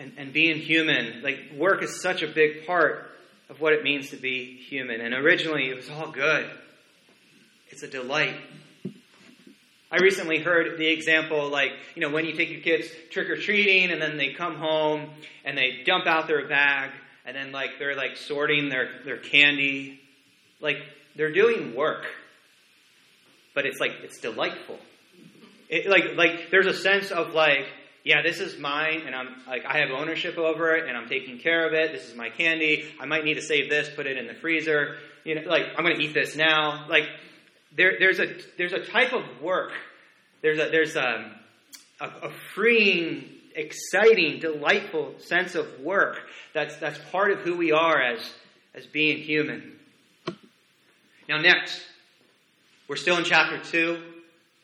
and, 0.00 0.12
and 0.16 0.32
being 0.32 0.56
human. 0.56 1.22
Like, 1.22 1.52
work 1.56 1.82
is 1.82 2.00
such 2.00 2.22
a 2.22 2.26
big 2.26 2.66
part 2.66 3.10
of 3.50 3.60
what 3.60 3.74
it 3.74 3.84
means 3.84 4.10
to 4.10 4.16
be 4.16 4.56
human. 4.56 5.00
And 5.00 5.12
originally, 5.14 5.68
it 5.68 5.76
was 5.76 5.90
all 5.90 6.10
good, 6.10 6.50
it's 7.68 7.82
a 7.82 7.88
delight. 7.88 8.34
I 9.92 9.96
recently 9.96 10.38
heard 10.38 10.78
the 10.78 10.86
example 10.86 11.48
like, 11.48 11.72
you 11.96 12.00
know, 12.00 12.10
when 12.10 12.24
you 12.24 12.32
take 12.32 12.48
your 12.48 12.60
kids 12.60 12.86
trick 13.10 13.28
or 13.28 13.36
treating 13.36 13.90
and 13.90 14.00
then 14.00 14.16
they 14.16 14.32
come 14.32 14.54
home 14.54 15.10
and 15.44 15.58
they 15.58 15.82
dump 15.84 16.06
out 16.06 16.28
their 16.28 16.46
bag 16.46 16.92
and 17.26 17.36
then 17.36 17.50
like 17.50 17.70
they're 17.80 17.96
like 17.96 18.16
sorting 18.16 18.68
their, 18.68 18.88
their 19.04 19.16
candy. 19.16 20.00
Like 20.60 20.76
they're 21.16 21.32
doing 21.32 21.74
work, 21.74 22.06
but 23.52 23.66
it's 23.66 23.80
like, 23.80 23.92
it's 24.04 24.20
delightful. 24.20 24.78
It, 25.68 25.88
like, 25.88 26.16
like 26.16 26.50
there's 26.52 26.66
a 26.66 26.74
sense 26.74 27.10
of 27.10 27.34
like, 27.34 27.66
yeah, 28.04 28.22
this 28.22 28.40
is 28.40 28.58
mine, 28.58 29.02
and 29.06 29.14
I'm 29.14 29.28
like, 29.46 29.64
I 29.64 29.78
have 29.78 29.90
ownership 29.90 30.38
over 30.38 30.74
it, 30.74 30.88
and 30.88 30.96
I'm 30.96 31.08
taking 31.08 31.38
care 31.38 31.66
of 31.66 31.74
it. 31.74 31.92
This 31.92 32.08
is 32.08 32.16
my 32.16 32.30
candy. 32.30 32.84
I 32.98 33.06
might 33.06 33.24
need 33.24 33.34
to 33.34 33.42
save 33.42 33.68
this, 33.68 33.88
put 33.94 34.06
it 34.06 34.16
in 34.16 34.26
the 34.26 34.34
freezer. 34.34 34.96
You 35.24 35.34
know, 35.34 35.48
like 35.48 35.66
I'm 35.76 35.84
going 35.84 35.96
to 35.96 36.02
eat 36.02 36.14
this 36.14 36.36
now. 36.36 36.86
Like, 36.88 37.08
there, 37.76 37.96
there's 37.98 38.18
a 38.18 38.34
there's 38.56 38.72
a 38.72 38.84
type 38.84 39.12
of 39.12 39.24
work. 39.42 39.72
There's 40.42 40.58
a 40.58 40.70
there's 40.70 40.96
a, 40.96 41.30
a, 42.00 42.04
a 42.04 42.30
freeing, 42.54 43.24
exciting, 43.54 44.40
delightful 44.40 45.14
sense 45.18 45.54
of 45.54 45.80
work 45.80 46.18
that's 46.54 46.76
that's 46.76 46.98
part 47.10 47.32
of 47.32 47.40
who 47.40 47.56
we 47.56 47.72
are 47.72 48.00
as 48.00 48.20
as 48.74 48.86
being 48.86 49.18
human. 49.18 49.76
Now, 51.28 51.38
next, 51.38 51.80
we're 52.88 52.96
still 52.96 53.18
in 53.18 53.24
chapter 53.24 53.58
two 53.58 54.02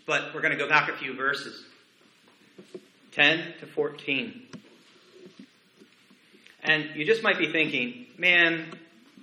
but 0.06 0.32
we're 0.32 0.40
going 0.40 0.56
to 0.56 0.58
go 0.58 0.68
back 0.68 0.88
a 0.88 0.96
few 0.96 1.14
verses 1.14 1.64
10 3.16 3.54
to 3.60 3.66
14. 3.66 4.42
And 6.62 6.90
you 6.94 7.06
just 7.06 7.22
might 7.22 7.38
be 7.38 7.50
thinking, 7.50 8.06
man, 8.18 8.66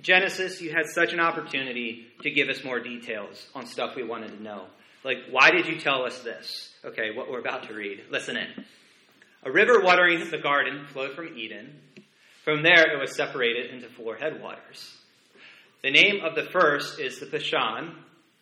Genesis, 0.02 0.62
you 0.62 0.72
had 0.72 0.88
such 0.88 1.14
an 1.14 1.20
opportunity 1.20 2.08
to 2.24 2.32
give 2.32 2.50
us 2.50 2.64
more 2.64 2.80
details 2.80 3.48
on 3.54 3.68
stuff 3.68 3.96
we 3.96 4.04
wanted 4.04 4.30
to 4.30 4.42
know. 4.42 4.66
Like, 5.04 5.18
why 5.30 5.52
did 5.52 5.68
you 5.68 5.80
tell 5.80 6.06
us 6.06 6.20
this? 6.20 6.74
Okay, 6.84 7.12
what 7.16 7.30
we're 7.30 7.40
about 7.40 7.68
to 7.68 7.74
read. 7.74 8.04
Listen 8.10 8.36
in. 8.36 8.48
A 9.44 9.52
river 9.52 9.82
watering 9.82 10.30
the 10.32 10.40
garden 10.40 10.86
flowed 10.92 11.14
from 11.14 11.38
Eden. 11.38 11.76
From 12.44 12.64
there, 12.64 12.94
it 12.94 13.00
was 13.00 13.16
separated 13.16 13.72
into 13.72 13.90
four 13.90 14.16
headwaters. 14.16 14.98
The 15.84 15.92
name 15.92 16.24
of 16.24 16.34
the 16.34 16.44
first 16.44 17.00
is 17.00 17.20
the 17.20 17.26
Pishon, 17.26 17.94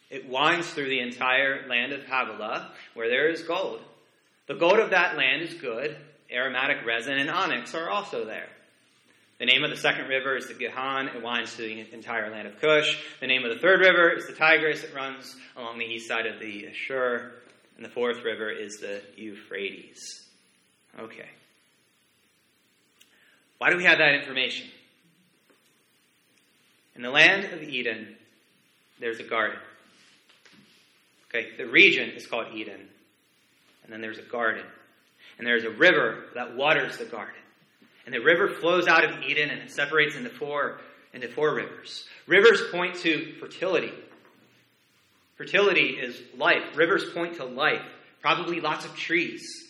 it 0.10 0.30
winds 0.30 0.70
through 0.70 0.90
the 0.90 1.00
entire 1.00 1.68
land 1.68 1.92
of 1.92 2.04
Havilah, 2.04 2.72
where 2.94 3.10
there 3.10 3.30
is 3.30 3.44
gold. 3.44 3.82
The 4.52 4.58
gold 4.58 4.80
of 4.80 4.90
that 4.90 5.16
land 5.16 5.44
is 5.44 5.54
good. 5.54 5.96
Aromatic 6.30 6.86
resin 6.86 7.18
and 7.18 7.30
onyx 7.30 7.74
are 7.74 7.90
also 7.90 8.26
there. 8.26 8.50
The 9.40 9.46
name 9.46 9.64
of 9.64 9.70
the 9.70 9.78
second 9.78 10.10
river 10.10 10.36
is 10.36 10.50
the 10.50 10.54
Gihon. 10.54 11.08
It 11.08 11.24
winds 11.24 11.54
through 11.56 11.70
the 11.70 11.94
entire 11.94 12.30
land 12.30 12.50
of 12.50 12.60
Cush. 12.60 13.02
The 13.22 13.28
name 13.28 13.46
of 13.46 13.54
the 13.54 13.62
third 13.62 13.80
river 13.80 14.12
is 14.12 14.28
the 14.28 14.34
Tigris. 14.34 14.84
It 14.84 14.94
runs 14.94 15.38
along 15.56 15.80
the 15.80 15.86
east 15.86 16.10
side 16.10 16.26
of 16.26 16.42
the 16.42 16.68
Ashur. 16.68 17.32
And 17.78 17.86
the 17.86 17.90
fourth 17.90 18.26
river 18.26 18.50
is 18.50 18.76
the 18.82 19.02
Euphrates. 19.16 20.26
Okay. 21.00 21.30
Why 23.58 23.70
do 23.70 23.78
we 23.78 23.86
have 23.86 24.00
that 24.00 24.16
information? 24.16 24.68
In 26.98 27.04
the 27.04 27.10
land 27.10 27.54
of 27.54 27.64
Eden, 27.64 28.18
there's 29.00 29.22
a 29.22 29.24
garden. 29.24 29.60
Okay, 31.30 31.52
the 31.56 31.68
region 31.68 32.10
is 32.10 32.28
called 32.28 32.48
Eden. 32.54 32.90
And 33.84 33.92
then 33.92 34.02
there's 34.02 34.20
a 34.20 34.24
garden. 34.24 34.66
And 35.38 35.48
there's 35.48 35.64
a 35.64 35.70
river 35.70 36.26
that 36.36 36.56
waters 36.56 36.98
the 36.98 37.06
garden. 37.06 37.36
And 38.06 38.14
the 38.14 38.20
river 38.20 38.48
flows 38.48 38.88
out 38.88 39.04
of 39.04 39.24
Eden 39.24 39.50
and 39.50 39.62
it 39.62 39.72
separates 39.72 40.16
into 40.16 40.30
four 40.30 40.80
into 41.14 41.28
four 41.28 41.54
rivers. 41.54 42.06
Rivers 42.26 42.62
point 42.72 42.96
to 43.00 43.34
fertility. 43.40 43.92
Fertility 45.36 45.98
is 46.02 46.22
life. 46.38 46.76
Rivers 46.76 47.04
point 47.14 47.36
to 47.36 47.46
life. 47.46 47.82
Probably 48.22 48.62
lots 48.62 48.86
of 48.86 48.96
trees. 48.96 49.68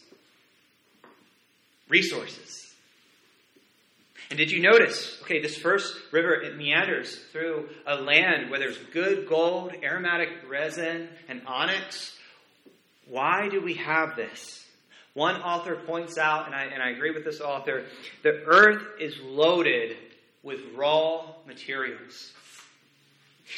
Resources. 1.89 2.74
And 4.30 4.38
did 4.38 4.52
you 4.52 4.62
notice? 4.62 5.19
Okay, 5.24 5.41
this 5.41 5.58
first 5.58 5.93
river, 6.12 6.34
it 6.34 6.58
meanders 6.58 7.19
through 7.32 7.69
a 7.86 7.95
land 7.95 8.50
where 8.50 8.60
there's 8.60 8.78
good 8.93 9.28
gold, 9.28 9.74
aromatic 9.84 10.30
resin, 10.47 11.10
and 11.28 11.41
onyx. 11.47 12.15
Why 13.12 13.50
do 13.50 13.62
we 13.62 13.74
have 13.74 14.15
this? 14.15 14.65
One 15.15 15.36
author 15.41 15.76
points 15.76 16.17
out, 16.17 16.45
and 16.45 16.56
I, 16.56 16.63
and 16.63 16.82
I 16.82 16.91
agree 16.91 17.12
with 17.12 17.26
this 17.26 17.41
author, 17.41 17.84
the 18.24 18.41
earth 18.45 18.82
is 19.02 19.19
loaded 19.21 19.97
with 20.43 20.62
raw 20.74 21.26
materials. 21.45 22.32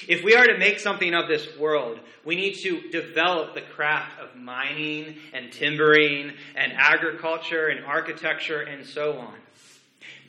If 0.07 0.23
we 0.23 0.33
are 0.33 0.47
to 0.47 0.57
make 0.57 0.79
something 0.79 1.13
of 1.13 1.27
this 1.27 1.47
world, 1.59 1.99
we 2.25 2.35
need 2.35 2.55
to 2.63 2.89
develop 2.89 3.53
the 3.53 3.61
craft 3.61 4.19
of 4.19 4.35
mining 4.35 5.17
and 5.33 5.51
timbering 5.51 6.31
and 6.55 6.73
agriculture 6.75 7.67
and 7.67 7.85
architecture 7.85 8.61
and 8.61 8.87
so 8.87 9.19
on. 9.19 9.35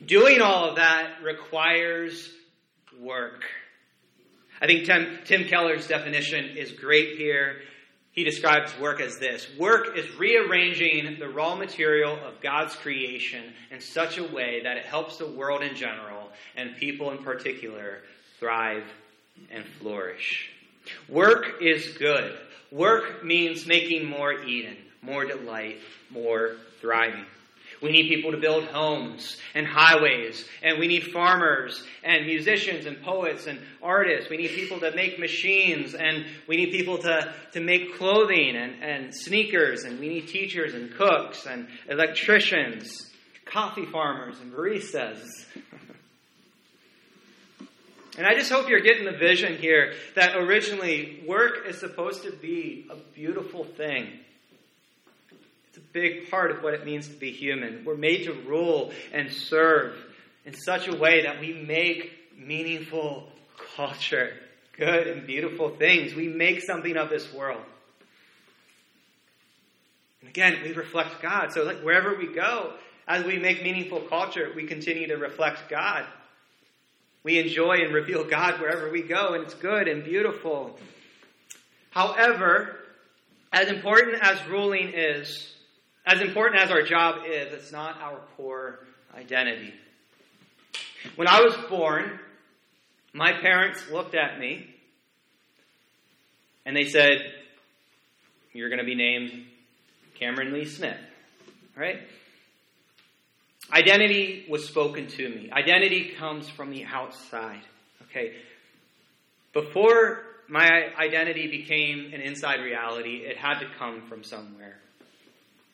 Doing 0.05 0.39
all 0.39 0.69
of 0.69 0.75
that 0.75 1.23
requires 1.23 2.29
work. 3.01 3.43
I 4.61 4.67
think 4.67 4.85
Tim, 4.85 5.17
Tim 5.25 5.45
Keller's 5.45 5.87
definition 5.87 6.57
is 6.57 6.71
great 6.73 7.17
here. 7.17 7.61
He 8.15 8.23
describes 8.23 8.71
work 8.79 9.01
as 9.01 9.19
this 9.19 9.45
work 9.59 9.97
is 9.97 10.15
rearranging 10.15 11.19
the 11.19 11.27
raw 11.27 11.55
material 11.55 12.17
of 12.25 12.39
God's 12.41 12.73
creation 12.75 13.43
in 13.71 13.81
such 13.81 14.17
a 14.17 14.23
way 14.23 14.61
that 14.63 14.77
it 14.77 14.85
helps 14.85 15.17
the 15.17 15.27
world 15.27 15.61
in 15.61 15.75
general 15.75 16.31
and 16.55 16.77
people 16.77 17.11
in 17.11 17.17
particular 17.19 17.99
thrive 18.39 18.85
and 19.51 19.65
flourish. 19.65 20.49
Work 21.09 21.61
is 21.61 21.97
good. 21.97 22.37
Work 22.71 23.23
means 23.23 23.65
making 23.65 24.05
more 24.05 24.33
Eden, 24.43 24.77
more 25.01 25.25
delight, 25.25 25.79
more 26.09 26.55
thriving. 26.79 27.25
We 27.81 27.91
need 27.91 28.07
people 28.07 28.31
to 28.31 28.37
build 28.37 28.65
homes 28.65 29.37
and 29.53 29.67
highways, 29.67 30.45
and 30.63 30.79
we 30.79 30.87
need 30.87 31.11
farmers 31.11 31.83
and 32.03 32.25
musicians 32.25 32.85
and 32.85 33.01
poets 33.01 33.47
and 33.47 33.59
artists. 33.81 34.29
We 34.29 34.37
need 34.37 34.51
people 34.51 34.79
to 34.79 34.95
make 34.95 35.19
machines, 35.19 35.93
and 35.93 36.25
we 36.47 36.57
need 36.57 36.71
people 36.71 36.97
to, 36.99 37.33
to 37.53 37.59
make 37.59 37.97
clothing 37.97 38.55
and, 38.55 38.81
and 38.83 39.15
sneakers, 39.15 39.83
and 39.83 39.99
we 39.99 40.09
need 40.09 40.27
teachers 40.27 40.73
and 40.73 40.93
cooks 40.93 41.45
and 41.45 41.67
electricians, 41.89 43.11
coffee 43.45 43.85
farmers 43.85 44.39
and 44.39 44.53
baristas. 44.53 45.45
And 48.17 48.25
I 48.25 48.33
just 48.33 48.49
hope 48.49 48.69
you're 48.69 48.79
getting 48.79 49.03
the 49.03 49.11
vision 49.11 49.57
here 49.57 49.93
that 50.15 50.37
originally 50.37 51.21
work 51.27 51.65
is 51.67 51.79
supposed 51.79 52.23
to 52.23 52.31
be 52.31 52.87
a 52.89 52.95
beautiful 53.13 53.65
thing. 53.65 54.07
It's 55.75 55.83
a 55.83 55.91
big 55.91 56.31
part 56.31 56.51
of 56.51 56.63
what 56.63 56.73
it 56.73 56.85
means 56.85 57.09
to 57.09 57.13
be 57.15 57.31
human. 57.31 57.83
We're 57.83 57.97
made 57.97 58.23
to 58.27 58.31
rule 58.31 58.93
and 59.11 59.29
serve 59.29 59.93
in 60.45 60.53
such 60.53 60.87
a 60.87 60.95
way 60.95 61.23
that 61.23 61.41
we 61.41 61.51
make 61.51 62.13
meaningful 62.37 63.27
culture, 63.75 64.31
good 64.77 65.05
and 65.05 65.27
beautiful 65.27 65.75
things. 65.75 66.15
We 66.15 66.29
make 66.29 66.61
something 66.61 66.95
of 66.95 67.09
this 67.09 67.33
world. 67.33 67.61
And 70.21 70.29
again, 70.29 70.59
we 70.63 70.71
reflect 70.71 71.21
God. 71.21 71.51
So, 71.51 71.63
like 71.63 71.81
wherever 71.81 72.15
we 72.15 72.33
go, 72.33 72.71
as 73.05 73.25
we 73.25 73.37
make 73.37 73.61
meaningful 73.61 73.99
culture, 73.99 74.53
we 74.55 74.67
continue 74.67 75.07
to 75.07 75.17
reflect 75.17 75.69
God. 75.69 76.05
We 77.23 77.37
enjoy 77.37 77.79
and 77.83 77.93
reveal 77.93 78.23
God 78.23 78.61
wherever 78.61 78.89
we 78.89 79.01
go, 79.01 79.33
and 79.33 79.43
it's 79.43 79.55
good 79.55 79.89
and 79.89 80.05
beautiful. 80.05 80.79
However, 81.89 82.77
as 83.51 83.67
important 83.67 84.21
as 84.21 84.37
ruling 84.47 84.93
is, 84.93 85.51
as 86.05 86.21
important 86.21 86.61
as 86.61 86.71
our 86.71 86.83
job 86.83 87.23
is, 87.25 87.51
it's 87.53 87.71
not 87.71 87.99
our 88.01 88.19
core 88.37 88.79
identity. 89.15 89.73
When 91.15 91.27
I 91.27 91.41
was 91.41 91.55
born, 91.69 92.19
my 93.13 93.33
parents 93.33 93.79
looked 93.91 94.15
at 94.15 94.39
me 94.39 94.67
and 96.65 96.75
they 96.75 96.85
said, 96.85 97.19
You're 98.53 98.69
going 98.69 98.79
to 98.79 98.85
be 98.85 98.95
named 98.95 99.45
Cameron 100.19 100.53
Lee 100.53 100.65
Smith. 100.65 100.97
Right? 101.75 101.99
Identity 103.71 104.45
was 104.49 104.67
spoken 104.67 105.07
to 105.07 105.29
me. 105.29 105.49
Identity 105.51 106.13
comes 106.19 106.47
from 106.49 106.69
the 106.69 106.85
outside. 106.85 107.61
Okay? 108.03 108.33
Before 109.53 110.21
my 110.47 110.93
identity 110.99 111.47
became 111.47 112.13
an 112.13 112.21
inside 112.21 112.61
reality, 112.61 113.23
it 113.25 113.37
had 113.37 113.59
to 113.59 113.65
come 113.79 114.03
from 114.07 114.23
somewhere. 114.23 114.77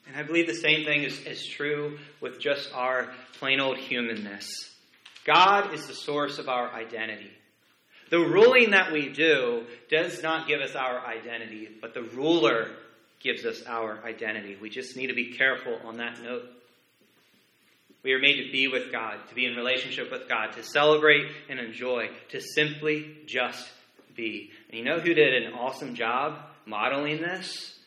And 0.08 0.16
I 0.16 0.24
believe 0.24 0.48
the 0.48 0.54
same 0.54 0.86
thing 0.86 1.04
is, 1.04 1.20
is 1.22 1.46
true 1.46 1.98
with 2.20 2.40
just 2.40 2.74
our 2.74 3.12
plain 3.40 3.60
old 3.60 3.78
humanness. 3.78 4.48
God 5.26 5.74
is 5.74 5.88
the 5.88 5.94
source 5.94 6.40
of 6.40 6.50
our 6.50 6.72
identity. 6.74 7.32
The 8.10 8.20
ruling 8.20 8.72
that 8.72 8.92
we 8.92 9.10
do 9.10 9.66
does 9.90 10.22
not 10.22 10.48
give 10.48 10.60
us 10.60 10.76
our 10.76 11.06
identity, 11.06 11.70
but 11.80 11.94
the 11.94 12.02
ruler 12.02 12.68
gives 13.22 13.46
us 13.46 13.64
our 13.66 14.04
identity. 14.04 14.58
We 14.60 14.70
just 14.70 14.98
need 14.98 15.08
to 15.08 15.14
be 15.14 15.34
careful 15.34 15.80
on 15.86 15.98
that 15.98 16.22
note. 16.22 16.44
We 18.04 18.14
are 18.14 18.20
made 18.20 18.44
to 18.44 18.52
be 18.52 18.68
with 18.68 18.92
God, 18.92 19.18
to 19.30 19.36
be 19.36 19.46
in 19.46 19.56
relationship 19.56 20.12
with 20.12 20.28
God, 20.28 20.54
to 20.54 20.64
celebrate 20.64 21.28
and 21.50 21.60
enjoy, 21.60 22.10
to 22.30 22.42
simply 22.42 23.18
just 23.28 23.70
be. 24.16 24.50
And 24.70 24.80
you 24.80 24.84
know 24.84 25.00
who 25.00 25.14
did 25.14 25.44
an 25.44 25.54
awesome 25.54 25.94
job 25.94 26.40
modeling 26.66 27.22
this? 27.22 27.78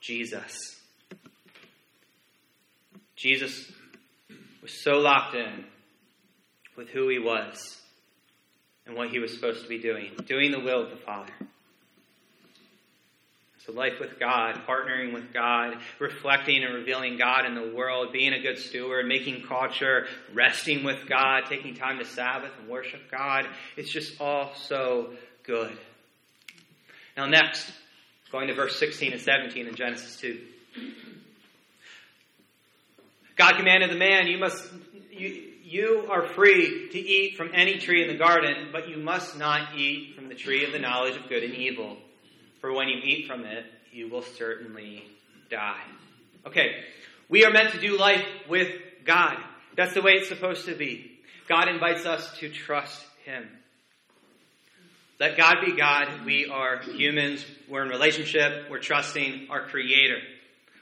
Jesus. 0.00 0.79
Jesus 3.20 3.70
was 4.62 4.72
so 4.82 4.92
locked 4.92 5.34
in 5.34 5.64
with 6.74 6.88
who 6.88 7.10
he 7.10 7.18
was 7.18 7.78
and 8.86 8.96
what 8.96 9.10
he 9.10 9.18
was 9.18 9.34
supposed 9.34 9.62
to 9.62 9.68
be 9.68 9.78
doing, 9.78 10.12
doing 10.26 10.50
the 10.50 10.58
will 10.58 10.82
of 10.84 10.88
the 10.88 10.96
Father. 10.96 11.32
So, 13.66 13.72
life 13.72 14.00
with 14.00 14.18
God, 14.18 14.62
partnering 14.66 15.12
with 15.12 15.34
God, 15.34 15.76
reflecting 15.98 16.64
and 16.64 16.74
revealing 16.74 17.18
God 17.18 17.44
in 17.44 17.54
the 17.54 17.74
world, 17.76 18.10
being 18.10 18.32
a 18.32 18.40
good 18.40 18.58
steward, 18.58 19.04
making 19.04 19.42
culture, 19.42 20.06
resting 20.32 20.82
with 20.82 21.06
God, 21.06 21.42
taking 21.46 21.74
time 21.74 21.98
to 21.98 22.06
Sabbath 22.06 22.52
and 22.58 22.70
worship 22.70 23.10
God. 23.10 23.44
It's 23.76 23.90
just 23.90 24.18
all 24.18 24.54
so 24.54 25.10
good. 25.42 25.76
Now, 27.18 27.26
next, 27.26 27.70
going 28.32 28.48
to 28.48 28.54
verse 28.54 28.78
16 28.78 29.12
and 29.12 29.20
17 29.20 29.66
in 29.66 29.74
Genesis 29.74 30.16
2. 30.16 30.40
God 33.40 33.56
commanded 33.56 33.90
the 33.90 33.96
man, 33.96 34.26
You 34.26 34.36
must. 34.36 34.62
You, 35.10 35.46
you 35.64 36.06
are 36.10 36.26
free 36.26 36.88
to 36.90 36.98
eat 36.98 37.36
from 37.36 37.50
any 37.54 37.78
tree 37.78 38.02
in 38.02 38.08
the 38.08 38.18
garden, 38.18 38.68
but 38.70 38.88
you 38.88 38.96
must 38.98 39.38
not 39.38 39.76
eat 39.76 40.14
from 40.14 40.28
the 40.28 40.34
tree 40.34 40.64
of 40.64 40.72
the 40.72 40.78
knowledge 40.78 41.16
of 41.16 41.28
good 41.28 41.44
and 41.44 41.54
evil 41.54 41.96
for 42.60 42.72
when 42.72 42.88
you 42.88 43.00
eat 43.02 43.26
from 43.26 43.44
it, 43.44 43.64
you 43.92 44.08
will 44.08 44.22
certainly 44.22 45.04
die. 45.50 45.82
Okay, 46.46 46.84
we 47.28 47.44
are 47.44 47.50
meant 47.50 47.72
to 47.72 47.80
do 47.80 47.98
life 47.98 48.24
with 48.48 48.68
God. 49.04 49.36
That's 49.76 49.94
the 49.94 50.02
way 50.02 50.12
it's 50.12 50.28
supposed 50.28 50.66
to 50.66 50.74
be. 50.74 51.18
God 51.48 51.68
invites 51.68 52.04
us 52.04 52.38
to 52.38 52.50
trust 52.50 53.02
Him. 53.24 53.48
Let 55.18 55.36
God 55.36 55.56
be 55.64 55.76
God. 55.76 56.24
We 56.24 56.48
are 56.48 56.78
humans. 56.78 57.44
We're 57.68 57.84
in 57.84 57.88
relationship. 57.88 58.70
We're 58.70 58.78
trusting 58.78 59.48
our 59.50 59.66
Creator. 59.66 60.18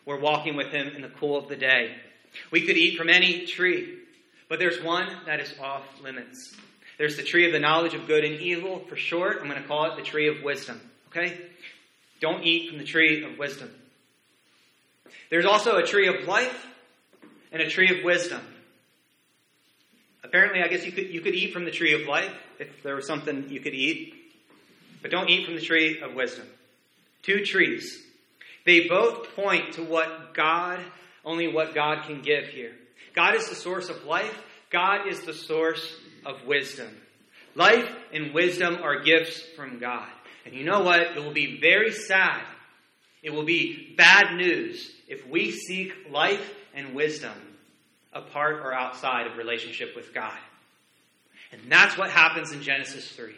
We're 0.05 0.21
walking 0.21 0.57
with 0.57 0.69
Him 0.69 0.89
in 0.89 1.03
the 1.03 1.09
cool 1.09 1.37
of 1.37 1.49
the 1.49 1.57
day. 1.57 1.97
We 2.51 2.67
could 2.67 2.77
eat 2.77 2.97
from 2.97 3.09
any 3.09 3.47
tree, 3.47 3.99
but 4.49 4.59
there's 4.59 4.83
one 4.83 5.09
that 5.27 5.41
is 5.41 5.53
off 5.61 5.85
limits. 6.03 6.55
There's 6.99 7.17
the 7.17 7.23
tree 7.23 7.47
of 7.47 7.53
the 7.53 7.61
knowledge 7.61 7.95
of 7.95 8.07
good 8.07 8.25
and 8.25 8.41
evil. 8.41 8.81
For 8.89 8.97
short, 8.97 9.39
I'm 9.41 9.49
going 9.49 9.61
to 9.63 9.69
call 9.69 9.91
it 9.93 9.97
the 9.97 10.03
tree 10.03 10.29
of 10.29 10.43
wisdom. 10.43 10.81
Okay? 11.09 11.39
Don't 12.21 12.43
eat 12.45 12.69
from 12.69 12.79
the 12.79 12.85
tree 12.85 13.25
of 13.25 13.39
wisdom. 13.39 13.71
There's 15.31 15.45
also 15.45 15.77
a 15.77 15.87
tree 15.87 16.09
of 16.09 16.27
life 16.27 16.67
and 17.53 17.63
a 17.63 17.69
tree 17.69 17.97
of 17.97 18.05
wisdom. 18.05 18.41
Apparently, 20.25 20.63
I 20.63 20.69
guess 20.69 20.85
you 20.85 20.93
could, 20.93 21.09
you 21.09 21.21
could 21.21 21.35
eat 21.35 21.53
from 21.53 21.65
the 21.65 21.71
tree 21.71 21.95
of 21.95 22.09
life 22.09 22.33
if 22.59 22.83
there 22.83 22.97
was 22.97 23.07
something 23.07 23.49
you 23.49 23.61
could 23.61 23.75
eat, 23.75 24.15
but 25.01 25.11
don't 25.11 25.29
eat 25.29 25.47
from 25.47 25.55
the 25.55 25.61
tree 25.61 26.01
of 26.01 26.15
wisdom. 26.15 26.47
Two 27.23 27.45
trees. 27.45 28.03
They 28.67 28.89
both 28.89 29.35
point 29.37 29.75
to 29.75 29.83
what 29.83 30.35
God, 30.35 30.81
only 31.29 31.47
what 31.47 31.75
God 31.75 32.07
can 32.07 32.23
give 32.23 32.49
here. 32.49 32.73
God 33.15 33.35
is 33.35 33.49
the 33.49 33.55
source 33.55 33.91
of 33.91 34.05
life, 34.05 34.37
God 34.71 35.07
is 35.07 35.21
the 35.21 35.35
source 35.35 35.95
of 36.25 36.45
wisdom. 36.47 36.89
Life 37.55 37.91
and 38.13 38.33
wisdom 38.33 38.79
are 38.83 39.01
gifts 39.01 39.41
from 39.57 39.79
God. 39.79 40.09
And 40.47 40.55
you 40.55 40.65
know 40.65 40.81
what? 40.81 41.01
It 41.01 41.23
will 41.23 41.33
be 41.33 41.61
very 41.61 41.93
sad. 41.93 42.43
It 43.23 43.31
will 43.31 43.45
be 43.45 43.95
bad 43.97 44.37
news 44.37 44.91
if 45.09 45.27
we 45.27 45.51
seek 45.51 45.93
life 46.11 46.55
and 46.75 46.95
wisdom 46.95 47.35
apart 48.13 48.61
or 48.61 48.73
outside 48.73 49.27
of 49.27 49.37
relationship 49.37 49.95
with 49.97 50.15
God. 50.15 50.39
And 51.53 51.61
that's 51.69 51.99
what 51.99 52.11
happens 52.11 52.53
in 52.53 52.63
Genesis 52.63 53.11
3. 53.13 53.35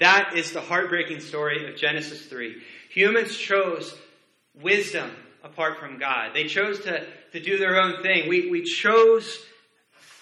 That 0.00 0.32
is 0.36 0.52
the 0.52 0.60
heartbreaking 0.60 1.20
story 1.20 1.68
of 1.68 1.76
Genesis 1.76 2.26
3. 2.26 2.60
Humans 2.90 3.36
chose 3.36 3.96
wisdom 4.60 5.10
apart 5.42 5.78
from 5.78 5.98
God. 5.98 6.30
They 6.34 6.46
chose 6.46 6.80
to, 6.80 7.06
to 7.32 7.40
do 7.40 7.58
their 7.58 7.80
own 7.80 8.02
thing. 8.02 8.28
We, 8.28 8.50
we 8.50 8.62
chose 8.62 9.38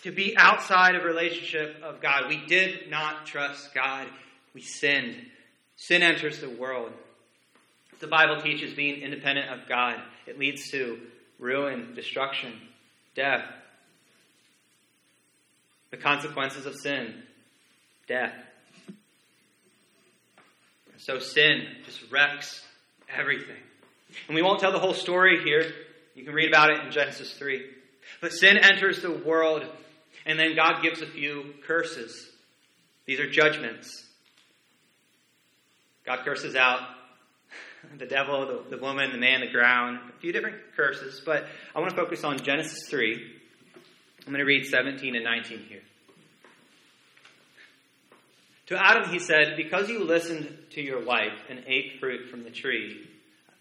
to 0.03 0.11
be 0.11 0.37
outside 0.37 0.95
of 0.95 1.05
relationship 1.05 1.83
of 1.83 2.01
God. 2.01 2.29
We 2.29 2.45
did 2.47 2.91
not 2.91 3.27
trust 3.27 3.75
God. 3.75 4.07
We 4.55 4.63
sinned. 4.63 5.17
Sin 5.77 6.03
enters 6.03 6.41
the 6.41 6.51
world. 6.51 6.93
The 8.01 8.07
Bible 8.07 8.41
teaches 8.41 8.75
being 8.75 9.01
independent 9.01 9.51
of 9.51 9.69
God. 9.69 10.01
It 10.27 10.39
leads 10.39 10.71
to 10.71 11.01
ruin, 11.39 11.95
destruction, 11.95 12.53
death. 13.15 13.45
The 15.91 15.97
consequences 15.97 16.67
of 16.67 16.77
sin, 16.77 17.15
death. 18.07 18.35
So 20.99 21.19
sin 21.19 21.67
just 21.85 22.11
wrecks 22.11 22.65
everything. 23.15 23.57
And 24.29 24.35
we 24.35 24.43
won't 24.43 24.61
tell 24.61 24.73
the 24.73 24.79
whole 24.79 24.95
story 24.95 25.43
here. 25.45 25.65
You 26.15 26.25
can 26.25 26.35
read 26.35 26.49
about 26.49 26.71
it 26.71 26.85
in 26.85 26.91
Genesis 26.91 27.33
3. 27.35 27.65
But 28.21 28.33
sin 28.33 28.57
enters 28.57 29.03
the 29.03 29.13
world, 29.13 29.65
and 30.25 30.39
then 30.39 30.57
God 30.57 30.83
gives 30.83 31.03
a 31.03 31.07
few 31.07 31.55
curses. 31.67 32.31
These 33.05 33.21
are 33.21 33.29
judgments. 33.29 34.05
God 36.05 36.21
curses 36.25 36.57
out 36.57 36.81
the 37.99 38.07
devil, 38.07 38.47
the, 38.47 38.77
the 38.77 38.83
woman, 38.83 39.13
the 39.13 39.19
man, 39.19 39.41
the 39.41 39.51
ground, 39.51 39.99
a 40.17 40.21
few 40.21 40.33
different 40.33 40.57
curses, 40.77 41.21
but 41.25 41.47
I 41.75 41.81
want 41.81 41.91
to 41.91 41.97
focus 41.97 42.25
on 42.25 42.39
Genesis 42.43 42.89
3. 42.89 43.33
I'm 44.27 44.33
going 44.33 44.39
to 44.39 44.45
read 44.45 44.67
17 44.67 45.15
and 45.15 45.25
19 45.25 45.59
here. 45.69 45.83
To 48.67 48.85
Adam 48.85 49.09
he 49.11 49.21
said, 49.21 49.55
Because 49.57 49.89
you 49.89 50.03
listened 50.03 50.57
to 50.71 50.81
your 50.81 51.05
wife 51.05 51.39
and 51.49 51.63
ate 51.67 52.01
fruit 52.01 52.31
from 52.31 52.43
the 52.43 52.51
tree 52.51 53.09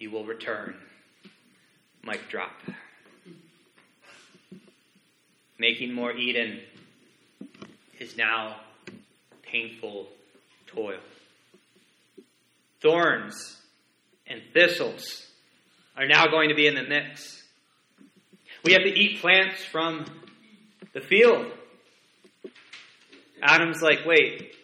you 0.00 0.10
will 0.10 0.24
return. 0.24 0.74
Mic 2.02 2.28
drop. 2.28 2.50
Making 5.58 5.92
more 5.92 6.10
Eden 6.10 6.58
is 8.00 8.16
now 8.16 8.56
painful 9.42 10.08
toil. 10.66 10.98
Thorns 12.80 13.58
and 14.26 14.40
thistles 14.54 15.26
are 15.96 16.06
now 16.06 16.28
going 16.28 16.48
to 16.48 16.54
be 16.54 16.66
in 16.66 16.74
the 16.74 16.82
mix. 16.82 17.42
We 18.64 18.72
have 18.72 18.82
to 18.82 18.88
eat 18.88 19.20
plants 19.20 19.62
from 19.62 20.06
the 20.94 21.02
field. 21.02 21.46
Adam's 23.42 23.82
like, 23.82 24.06
wait, 24.06 24.54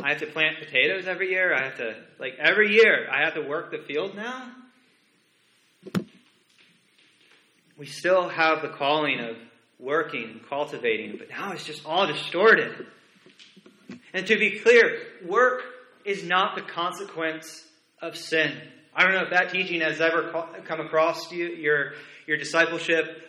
I 0.00 0.10
have 0.10 0.20
to 0.20 0.26
plant 0.26 0.58
potatoes 0.60 1.06
every 1.08 1.30
year? 1.30 1.52
I 1.52 1.64
have 1.64 1.76
to, 1.78 1.96
like, 2.20 2.34
every 2.38 2.74
year, 2.74 3.08
I 3.10 3.24
have 3.24 3.34
to 3.34 3.42
work 3.42 3.72
the 3.72 3.78
field 3.78 4.14
now? 4.14 4.52
We 7.76 7.86
still 7.86 8.28
have 8.28 8.62
the 8.62 8.68
calling 8.68 9.20
of 9.20 9.36
working 9.78 10.24
and 10.24 10.48
cultivating, 10.48 11.16
but 11.18 11.28
now 11.28 11.52
it's 11.52 11.64
just 11.64 11.84
all 11.84 12.06
distorted. 12.06 12.86
And 14.12 14.26
to 14.26 14.38
be 14.38 14.60
clear, 14.60 14.98
work 15.26 15.62
is 16.04 16.24
not 16.24 16.54
the 16.54 16.62
consequence 16.62 17.64
of 18.00 18.16
sin. 18.16 18.56
I 18.94 19.02
don't 19.02 19.12
know 19.12 19.22
if 19.22 19.30
that 19.30 19.50
teaching 19.50 19.80
has 19.80 20.00
ever 20.00 20.46
come 20.64 20.80
across 20.80 21.32
you, 21.32 21.46
your, 21.46 21.94
your 22.26 22.36
discipleship 22.36 23.22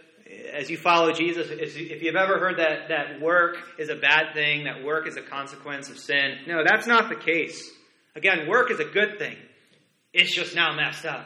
as 0.53 0.69
you 0.69 0.77
follow 0.77 1.11
Jesus. 1.11 1.47
If 1.49 2.03
you've 2.03 2.15
ever 2.15 2.39
heard 2.39 2.59
that, 2.59 2.89
that 2.89 3.19
work 3.19 3.57
is 3.79 3.89
a 3.89 3.95
bad 3.95 4.33
thing, 4.33 4.65
that 4.65 4.83
work 4.83 5.07
is 5.07 5.17
a 5.17 5.21
consequence 5.21 5.89
of 5.89 5.97
sin, 5.97 6.37
no, 6.47 6.63
that's 6.63 6.87
not 6.87 7.09
the 7.09 7.15
case. 7.15 7.71
Again, 8.15 8.47
work 8.47 8.71
is 8.71 8.79
a 8.79 8.85
good 8.85 9.17
thing. 9.17 9.37
It's 10.13 10.33
just 10.33 10.55
now 10.55 10.73
messed 10.75 11.05
up. 11.05 11.25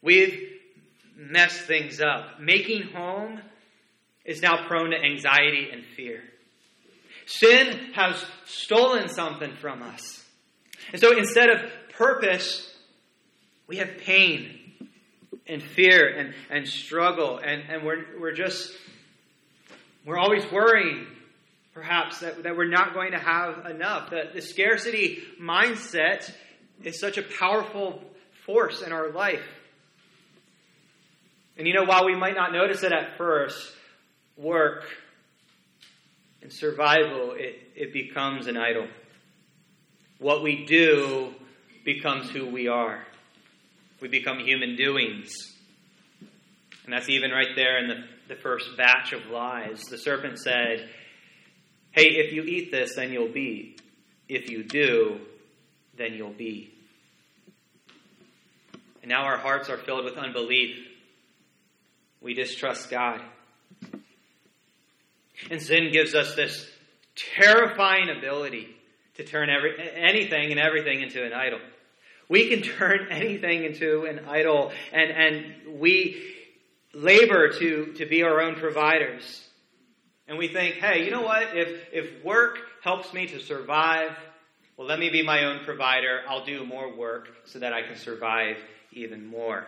We've 0.00 0.53
messed 1.16 1.62
things 1.62 2.00
up. 2.00 2.40
Making 2.40 2.84
home 2.88 3.40
is 4.24 4.42
now 4.42 4.66
prone 4.66 4.90
to 4.90 4.96
anxiety 4.96 5.68
and 5.72 5.84
fear. 5.96 6.22
Sin 7.26 7.92
has 7.94 8.22
stolen 8.44 9.08
something 9.08 9.54
from 9.56 9.82
us. 9.82 10.22
And 10.92 11.00
so 11.00 11.16
instead 11.16 11.48
of 11.48 11.60
purpose, 11.96 12.70
we 13.66 13.76
have 13.76 13.98
pain 13.98 14.60
and 15.46 15.62
fear 15.62 16.08
and, 16.08 16.34
and 16.50 16.68
struggle. 16.68 17.38
And, 17.38 17.62
and 17.68 17.84
we're, 17.84 18.04
we're 18.20 18.32
just, 18.32 18.72
we're 20.04 20.18
always 20.18 20.44
worrying, 20.52 21.06
perhaps, 21.72 22.20
that, 22.20 22.42
that 22.42 22.56
we're 22.56 22.68
not 22.68 22.92
going 22.92 23.12
to 23.12 23.18
have 23.18 23.66
enough. 23.66 24.10
The, 24.10 24.30
the 24.34 24.42
scarcity 24.42 25.22
mindset 25.40 26.30
is 26.82 27.00
such 27.00 27.16
a 27.16 27.22
powerful 27.22 28.02
force 28.44 28.82
in 28.82 28.92
our 28.92 29.10
life. 29.10 29.42
And 31.56 31.66
you 31.66 31.74
know, 31.74 31.84
while 31.84 32.04
we 32.04 32.16
might 32.16 32.34
not 32.34 32.52
notice 32.52 32.82
it 32.82 32.92
at 32.92 33.16
first, 33.16 33.72
work 34.36 34.84
and 36.42 36.52
survival, 36.52 37.32
it, 37.36 37.56
it 37.74 37.92
becomes 37.92 38.46
an 38.46 38.56
idol. 38.56 38.86
What 40.18 40.42
we 40.42 40.64
do 40.66 41.32
becomes 41.84 42.30
who 42.30 42.46
we 42.46 42.68
are. 42.68 43.04
We 44.00 44.08
become 44.08 44.38
human 44.38 44.76
doings. 44.76 45.32
And 46.84 46.92
that's 46.92 47.08
even 47.08 47.30
right 47.30 47.54
there 47.56 47.78
in 47.78 47.88
the, 47.88 48.34
the 48.34 48.40
first 48.40 48.76
batch 48.76 49.12
of 49.12 49.26
lies. 49.26 49.80
The 49.82 49.98
serpent 49.98 50.38
said, 50.38 50.88
Hey, 51.92 52.08
if 52.08 52.32
you 52.32 52.42
eat 52.42 52.70
this, 52.70 52.96
then 52.96 53.12
you'll 53.12 53.32
be. 53.32 53.76
If 54.28 54.50
you 54.50 54.64
do, 54.64 55.20
then 55.96 56.14
you'll 56.14 56.32
be. 56.32 56.72
And 59.02 59.10
now 59.10 59.24
our 59.24 59.38
hearts 59.38 59.70
are 59.70 59.76
filled 59.76 60.04
with 60.04 60.16
unbelief. 60.16 60.76
We 62.24 62.32
distrust 62.32 62.88
God. 62.90 63.20
And 65.50 65.60
sin 65.60 65.92
gives 65.92 66.14
us 66.14 66.34
this 66.34 66.66
terrifying 67.36 68.08
ability 68.08 68.74
to 69.16 69.24
turn 69.24 69.50
every, 69.50 69.74
anything 69.94 70.50
and 70.50 70.58
everything 70.58 71.02
into 71.02 71.22
an 71.22 71.34
idol. 71.34 71.60
We 72.30 72.48
can 72.48 72.62
turn 72.78 73.08
anything 73.10 73.64
into 73.64 74.06
an 74.06 74.20
idol, 74.26 74.72
and, 74.90 75.10
and 75.10 75.80
we 75.80 76.34
labor 76.94 77.50
to, 77.58 77.92
to 77.98 78.06
be 78.06 78.22
our 78.22 78.40
own 78.40 78.54
providers. 78.54 79.46
And 80.26 80.38
we 80.38 80.48
think, 80.48 80.76
hey, 80.76 81.04
you 81.04 81.10
know 81.10 81.20
what? 81.20 81.54
If, 81.54 81.92
if 81.92 82.24
work 82.24 82.58
helps 82.82 83.12
me 83.12 83.26
to 83.26 83.38
survive, 83.38 84.16
well, 84.78 84.88
let 84.88 84.98
me 84.98 85.10
be 85.10 85.22
my 85.22 85.44
own 85.44 85.66
provider. 85.66 86.22
I'll 86.26 86.46
do 86.46 86.64
more 86.64 86.96
work 86.96 87.28
so 87.44 87.58
that 87.58 87.74
I 87.74 87.82
can 87.82 87.96
survive 87.96 88.56
even 88.92 89.26
more. 89.26 89.66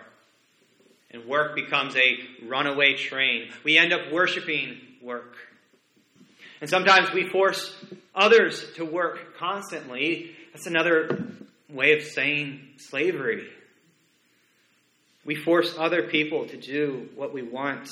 And 1.17 1.25
work 1.27 1.55
becomes 1.55 1.97
a 1.97 2.19
runaway 2.45 2.95
train. 2.95 3.49
We 3.65 3.79
end 3.79 3.95
up 3.95 4.13
worshiping 4.13 4.77
work. 5.01 5.35
And 6.61 6.69
sometimes 6.69 7.11
we 7.13 7.27
force 7.31 7.75
others 8.15 8.63
to 8.75 8.85
work 8.85 9.39
constantly. 9.39 10.33
That's 10.53 10.67
another 10.67 11.25
way 11.71 11.97
of 11.97 12.03
saying 12.03 12.61
slavery. 12.77 13.49
We 15.25 15.37
force 15.37 15.75
other 15.79 16.03
people 16.03 16.47
to 16.49 16.57
do 16.59 17.09
what 17.15 17.33
we 17.33 17.43
want. 17.43 17.89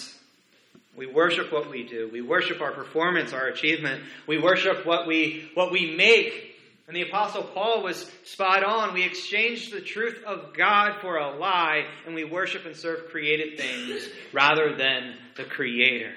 We 0.94 1.06
worship 1.06 1.50
what 1.50 1.70
we 1.70 1.84
do. 1.84 2.10
We 2.12 2.20
worship 2.20 2.60
our 2.60 2.72
performance, 2.72 3.32
our 3.32 3.46
achievement. 3.46 4.02
We 4.26 4.38
worship 4.38 4.84
what 4.84 5.06
we, 5.06 5.50
what 5.54 5.72
we 5.72 5.96
make. 5.96 6.53
And 6.86 6.94
the 6.94 7.02
Apostle 7.02 7.42
Paul 7.42 7.82
was 7.82 8.10
spot 8.24 8.62
on. 8.62 8.92
We 8.92 9.04
exchange 9.04 9.70
the 9.70 9.80
truth 9.80 10.22
of 10.26 10.54
God 10.54 11.00
for 11.00 11.16
a 11.16 11.34
lie, 11.36 11.86
and 12.04 12.14
we 12.14 12.24
worship 12.24 12.66
and 12.66 12.76
serve 12.76 13.08
created 13.08 13.58
things 13.58 14.06
rather 14.32 14.76
than 14.76 15.14
the 15.36 15.44
Creator. 15.44 16.12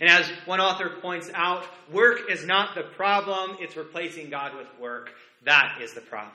And 0.00 0.10
as 0.10 0.28
one 0.44 0.60
author 0.60 0.90
points 1.00 1.30
out, 1.34 1.64
work 1.90 2.30
is 2.30 2.44
not 2.44 2.74
the 2.74 2.82
problem, 2.82 3.56
it's 3.60 3.76
replacing 3.76 4.30
God 4.30 4.56
with 4.56 4.68
work. 4.78 5.10
That 5.44 5.78
is 5.82 5.94
the 5.94 6.02
problem. 6.02 6.34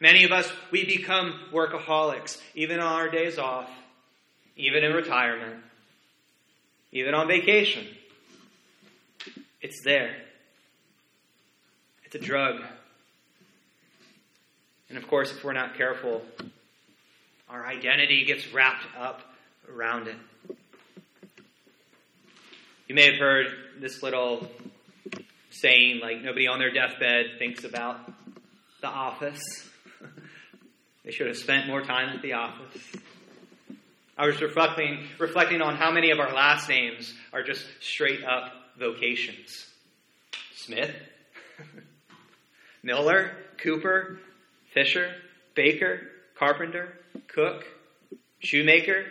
Many 0.00 0.24
of 0.24 0.32
us, 0.32 0.50
we 0.70 0.84
become 0.84 1.38
workaholics, 1.52 2.40
even 2.54 2.80
on 2.80 2.92
our 2.92 3.08
days 3.08 3.38
off, 3.38 3.68
even 4.56 4.84
in 4.84 4.92
retirement, 4.92 5.56
even 6.92 7.14
on 7.14 7.26
vacation. 7.26 7.86
It's 9.60 9.82
there. 9.84 10.14
It's 12.14 12.22
a 12.22 12.26
drug. 12.28 12.60
And 14.88 14.96
of 14.96 15.08
course, 15.08 15.32
if 15.32 15.42
we're 15.42 15.52
not 15.52 15.74
careful, 15.76 16.22
our 17.48 17.66
identity 17.66 18.24
gets 18.24 18.52
wrapped 18.52 18.84
up 18.96 19.20
around 19.68 20.06
it. 20.06 20.14
You 22.86 22.94
may 22.94 23.10
have 23.10 23.18
heard 23.18 23.48
this 23.80 24.00
little 24.00 24.48
saying, 25.50 26.02
like, 26.02 26.22
nobody 26.22 26.46
on 26.46 26.60
their 26.60 26.70
deathbed 26.70 27.40
thinks 27.40 27.64
about 27.64 27.98
the 28.80 28.86
office. 28.86 29.42
they 31.04 31.10
should 31.10 31.26
have 31.26 31.36
spent 31.36 31.66
more 31.66 31.82
time 31.82 32.10
at 32.10 32.22
the 32.22 32.34
office. 32.34 32.80
I 34.16 34.26
was 34.26 34.40
reflecting, 34.40 35.08
reflecting 35.18 35.60
on 35.60 35.74
how 35.74 35.90
many 35.90 36.12
of 36.12 36.20
our 36.20 36.32
last 36.32 36.68
names 36.68 37.12
are 37.32 37.42
just 37.42 37.66
straight 37.80 38.22
up 38.22 38.52
vocations 38.78 39.66
Smith, 40.54 40.94
Miller, 42.84 43.32
Cooper, 43.62 44.20
Fisher, 44.74 45.14
Baker, 45.54 46.02
Carpenter, 46.38 46.92
Cook, 47.28 47.64
Shoemaker, 48.40 49.06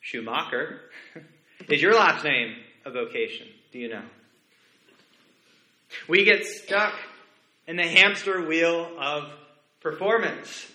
Schumacher. 0.00 0.80
Is 1.68 1.80
your 1.80 1.94
last 1.94 2.24
name 2.24 2.56
a 2.84 2.90
vocation? 2.90 3.46
Do 3.72 3.78
you 3.78 3.88
know? 3.88 4.02
We 6.08 6.24
get 6.24 6.44
stuck 6.44 6.94
in 7.68 7.76
the 7.76 7.86
hamster 7.86 8.44
wheel 8.44 8.90
of 8.98 9.30
performance. 9.80 10.66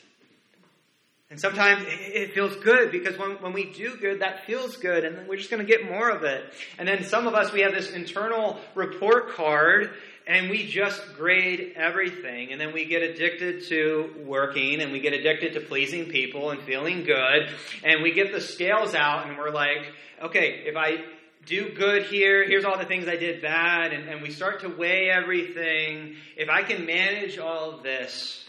And 1.30 1.39
sometimes 1.39 1.86
it 1.88 2.34
feels 2.34 2.56
good 2.58 2.91
because 2.91 3.17
when, 3.17 3.32
when 3.41 3.54
we 3.54 3.72
do 3.72 3.96
good, 3.96 4.20
that 4.20 4.46
feels 4.46 4.76
good, 4.76 5.06
and 5.06 5.17
then 5.17 5.28
we're 5.28 5.38
just 5.38 5.50
going 5.50 5.65
to 5.65 5.70
get 5.70 5.89
more 5.89 6.10
of 6.10 6.24
it. 6.24 6.44
And 6.78 6.86
then 6.86 7.06
some 7.06 7.26
of 7.26 7.34
us, 7.34 7.54
we 7.54 7.62
have 7.62 7.72
this 7.72 7.91
internal 7.91 8.60
report 8.76 9.32
card, 9.32 9.91
and 10.32 10.50
we 10.50 10.65
just 10.65 11.02
grade 11.17 11.74
everything. 11.76 12.54
And 12.54 12.62
then 12.62 12.74
we 12.74 12.86
get 12.86 13.04
addicted 13.04 13.67
to 13.67 14.10
working, 14.26 14.82
and 14.82 14.94
we 14.94 15.02
get 15.02 15.12
addicted 15.12 15.54
to 15.54 15.60
pleasing 15.60 16.06
people 16.06 16.52
and 16.52 16.62
feeling 16.62 17.04
good. 17.04 17.50
And 17.84 18.02
we 18.02 18.13
get 18.13 18.32
the 18.32 18.39
scales 18.39 18.96
out, 18.96 19.28
and 19.28 19.38
we're 19.38 19.52
like, 19.52 19.91
okay, 20.22 20.63
if 20.65 20.78
I 20.78 21.04
do 21.46 21.74
good 21.76 22.04
here, 22.04 22.48
here's 22.48 22.63
all 22.63 22.78
the 22.78 22.86
things 22.86 23.10
I 23.10 23.17
did 23.17 23.41
bad, 23.41 23.91
and, 23.91 24.08
and 24.08 24.22
we 24.22 24.32
start 24.32 24.62
to 24.62 24.70
weigh 24.70 25.10
everything. 25.10 26.15
If 26.38 26.48
I 26.48 26.63
can 26.63 26.86
manage 26.86 27.38
all 27.38 27.72
of 27.72 27.84
this, 27.84 28.48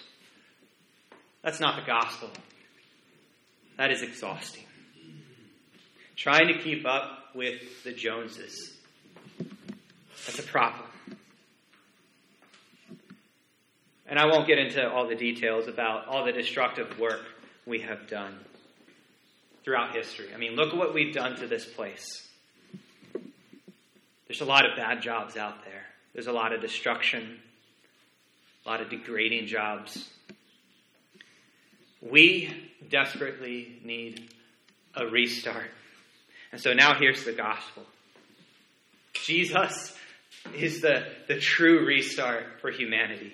that's 1.42 1.59
not 1.59 1.81
the 1.81 1.87
gospel. 1.87 2.31
That 3.77 3.90
is 3.90 4.03
exhausting. 4.03 4.66
Trying 6.14 6.47
to 6.47 6.59
keep 6.62 6.87
up 6.87 7.35
with 7.35 7.83
the 7.83 7.92
Joneses. 7.92 8.73
That's 10.27 10.38
a 10.38 10.45
problem. 10.45 10.91
And 14.12 14.20
I 14.20 14.27
won't 14.27 14.46
get 14.46 14.59
into 14.59 14.87
all 14.87 15.09
the 15.09 15.14
details 15.14 15.68
about 15.68 16.07
all 16.07 16.27
the 16.27 16.33
destructive 16.33 16.98
work 16.98 17.22
we 17.64 17.81
have 17.81 18.09
done 18.09 18.38
throughout 19.64 19.94
history. 19.94 20.27
I 20.35 20.37
mean, 20.37 20.53
look 20.55 20.68
at 20.68 20.77
what 20.77 20.92
we've 20.92 21.14
done 21.14 21.37
to 21.37 21.46
this 21.46 21.64
place. 21.64 22.29
There's 24.29 24.42
a 24.42 24.44
lot 24.44 24.66
of 24.68 24.77
bad 24.77 25.01
jobs 25.01 25.38
out 25.38 25.64
there, 25.64 25.85
there's 26.12 26.27
a 26.27 26.33
lot 26.33 26.53
of 26.53 26.61
destruction, 26.61 27.38
a 28.66 28.68
lot 28.68 28.83
of 28.83 28.90
degrading 28.90 29.46
jobs. 29.46 30.07
We 32.03 32.70
desperately 32.90 33.81
need 33.83 34.29
a 34.94 35.07
restart. 35.07 35.70
And 36.53 36.61
so 36.61 36.75
now 36.75 36.98
here's 36.98 37.25
the 37.25 37.33
gospel 37.33 37.85
Jesus 39.14 39.96
is 40.55 40.83
the, 40.83 41.07
the 41.29 41.38
true 41.38 41.87
restart 41.87 42.61
for 42.61 42.70
humanity. 42.70 43.33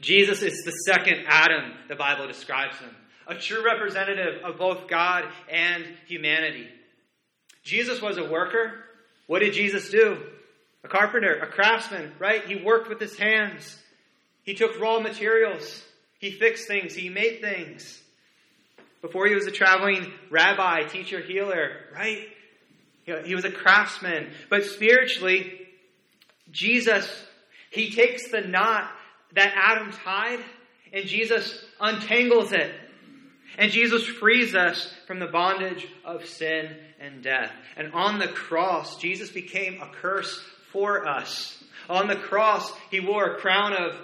Jesus 0.00 0.42
is 0.42 0.64
the 0.64 0.70
second 0.70 1.24
Adam, 1.26 1.72
the 1.88 1.96
Bible 1.96 2.26
describes 2.26 2.76
him, 2.78 2.90
a 3.26 3.34
true 3.34 3.64
representative 3.64 4.42
of 4.44 4.58
both 4.58 4.88
God 4.88 5.24
and 5.50 5.84
humanity. 6.06 6.68
Jesus 7.62 8.00
was 8.00 8.16
a 8.16 8.24
worker. 8.24 8.84
What 9.26 9.40
did 9.40 9.54
Jesus 9.54 9.90
do? 9.90 10.18
A 10.84 10.88
carpenter, 10.88 11.34
a 11.34 11.46
craftsman, 11.46 12.12
right? 12.18 12.44
He 12.44 12.62
worked 12.62 12.88
with 12.88 13.00
his 13.00 13.18
hands. 13.18 13.76
He 14.44 14.54
took 14.54 14.80
raw 14.80 15.00
materials. 15.00 15.84
He 16.18 16.30
fixed 16.30 16.68
things. 16.68 16.94
He 16.94 17.08
made 17.08 17.40
things. 17.40 18.00
Before 19.02 19.26
he 19.26 19.34
was 19.34 19.46
a 19.46 19.50
traveling 19.50 20.12
rabbi, 20.30 20.84
teacher, 20.84 21.20
healer, 21.20 21.72
right? 21.94 22.28
He 23.24 23.34
was 23.34 23.44
a 23.44 23.50
craftsman. 23.50 24.30
But 24.48 24.64
spiritually, 24.64 25.52
Jesus, 26.50 27.10
he 27.70 27.90
takes 27.90 28.30
the 28.30 28.40
knot 28.40 28.90
that 29.34 29.52
Adam 29.56 29.92
tied 29.92 30.40
and 30.92 31.06
Jesus 31.06 31.64
untangles 31.80 32.52
it. 32.52 32.72
And 33.56 33.72
Jesus 33.72 34.04
frees 34.06 34.54
us 34.54 34.92
from 35.06 35.18
the 35.18 35.26
bondage 35.26 35.86
of 36.04 36.26
sin 36.26 36.76
and 37.00 37.22
death. 37.22 37.50
And 37.76 37.92
on 37.92 38.18
the 38.18 38.28
cross, 38.28 38.98
Jesus 38.98 39.30
became 39.30 39.80
a 39.80 39.88
curse 39.88 40.40
for 40.70 41.06
us. 41.06 41.62
On 41.88 42.06
the 42.06 42.16
cross, 42.16 42.72
he 42.90 43.00
wore 43.00 43.34
a 43.34 43.38
crown 43.38 43.72
of 43.72 43.96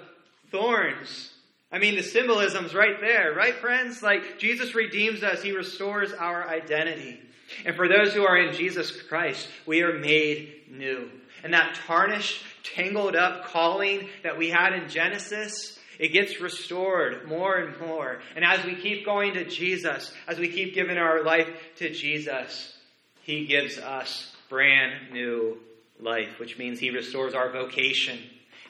thorns 0.50 1.30
I 1.74 1.80
mean, 1.80 1.96
the 1.96 2.04
symbolism's 2.04 2.72
right 2.72 3.00
there, 3.00 3.34
right, 3.34 3.56
friends? 3.56 4.00
Like, 4.00 4.38
Jesus 4.38 4.76
redeems 4.76 5.24
us, 5.24 5.42
He 5.42 5.50
restores 5.50 6.12
our 6.12 6.48
identity. 6.48 7.18
And 7.66 7.74
for 7.74 7.88
those 7.88 8.14
who 8.14 8.24
are 8.24 8.36
in 8.36 8.54
Jesus 8.54 8.92
Christ, 9.02 9.48
we 9.66 9.82
are 9.82 9.98
made 9.98 10.70
new. 10.70 11.10
And 11.42 11.52
that 11.52 11.74
tarnished, 11.74 12.44
tangled 12.64 13.14
up 13.14 13.46
calling 13.46 14.08
that 14.22 14.38
we 14.38 14.50
had 14.50 14.72
in 14.72 14.88
Genesis, 14.88 15.78
it 15.98 16.08
gets 16.08 16.40
restored 16.40 17.28
more 17.28 17.56
and 17.56 17.78
more. 17.80 18.20
And 18.34 18.44
as 18.44 18.64
we 18.64 18.74
keep 18.74 19.04
going 19.04 19.34
to 19.34 19.44
Jesus, 19.44 20.12
as 20.26 20.38
we 20.38 20.48
keep 20.48 20.74
giving 20.74 20.98
our 20.98 21.22
life 21.22 21.48
to 21.76 21.90
Jesus, 21.90 22.76
He 23.22 23.46
gives 23.46 23.78
us 23.78 24.34
brand 24.48 25.12
new 25.12 25.58
life, 26.00 26.38
which 26.38 26.58
means 26.58 26.80
He 26.80 26.90
restores 26.90 27.34
our 27.34 27.50
vocation. 27.50 28.18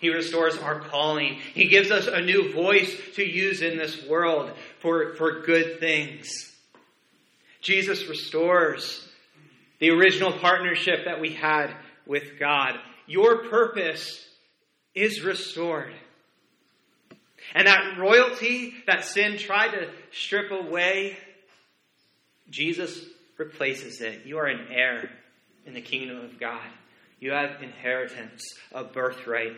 He 0.01 0.11
restores 0.11 0.59
our 0.59 0.81
calling. 0.81 1.39
He 1.55 1.69
gives 1.69 1.91
us 1.91 2.07
a 2.07 2.21
new 2.21 2.53
voice 2.53 2.95
to 3.15 3.25
use 3.25 3.63
in 3.63 3.79
this 3.79 4.07
world 4.07 4.51
for, 4.81 5.15
for 5.15 5.41
good 5.41 5.81
things. 5.81 6.29
Jesus 7.63 8.07
restores 8.07 9.09
the 9.79 9.91
original 9.91 10.33
partnership 10.33 11.07
that 11.07 11.21
we 11.21 11.33
had 11.33 11.75
with 12.07 12.39
God. 12.39 12.79
Your 13.07 13.49
purpose 13.49 14.25
is 14.95 15.23
restored. 15.23 15.93
And 17.55 17.67
that 17.67 17.99
royalty 17.99 18.75
that 18.87 19.05
sin 19.05 19.37
tried 19.37 19.73
to 19.73 19.91
strip 20.13 20.51
away, 20.51 21.17
Jesus 22.51 23.05
replaces 23.37 24.01
it. 24.01 24.25
You 24.25 24.39
are 24.39 24.47
an 24.47 24.69
heir 24.71 25.11
in 25.67 25.75
the 25.75 25.81
kingdom 25.81 26.19
of 26.19 26.39
God. 26.39 26.67
You 27.21 27.33
have 27.33 27.63
inheritance, 27.63 28.43
a 28.73 28.85
birthright. 28.85 29.57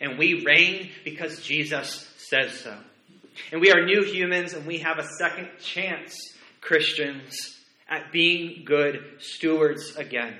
And 0.00 0.18
we 0.18 0.44
reign 0.44 0.90
because 1.04 1.42
Jesus 1.42 2.08
says 2.16 2.60
so. 2.60 2.76
And 3.52 3.60
we 3.60 3.72
are 3.72 3.84
new 3.84 4.04
humans 4.04 4.54
and 4.54 4.66
we 4.66 4.78
have 4.78 4.98
a 4.98 5.08
second 5.18 5.48
chance, 5.60 6.16
Christians, 6.60 7.58
at 7.88 8.12
being 8.12 8.64
good 8.64 9.04
stewards 9.18 9.96
again. 9.96 10.34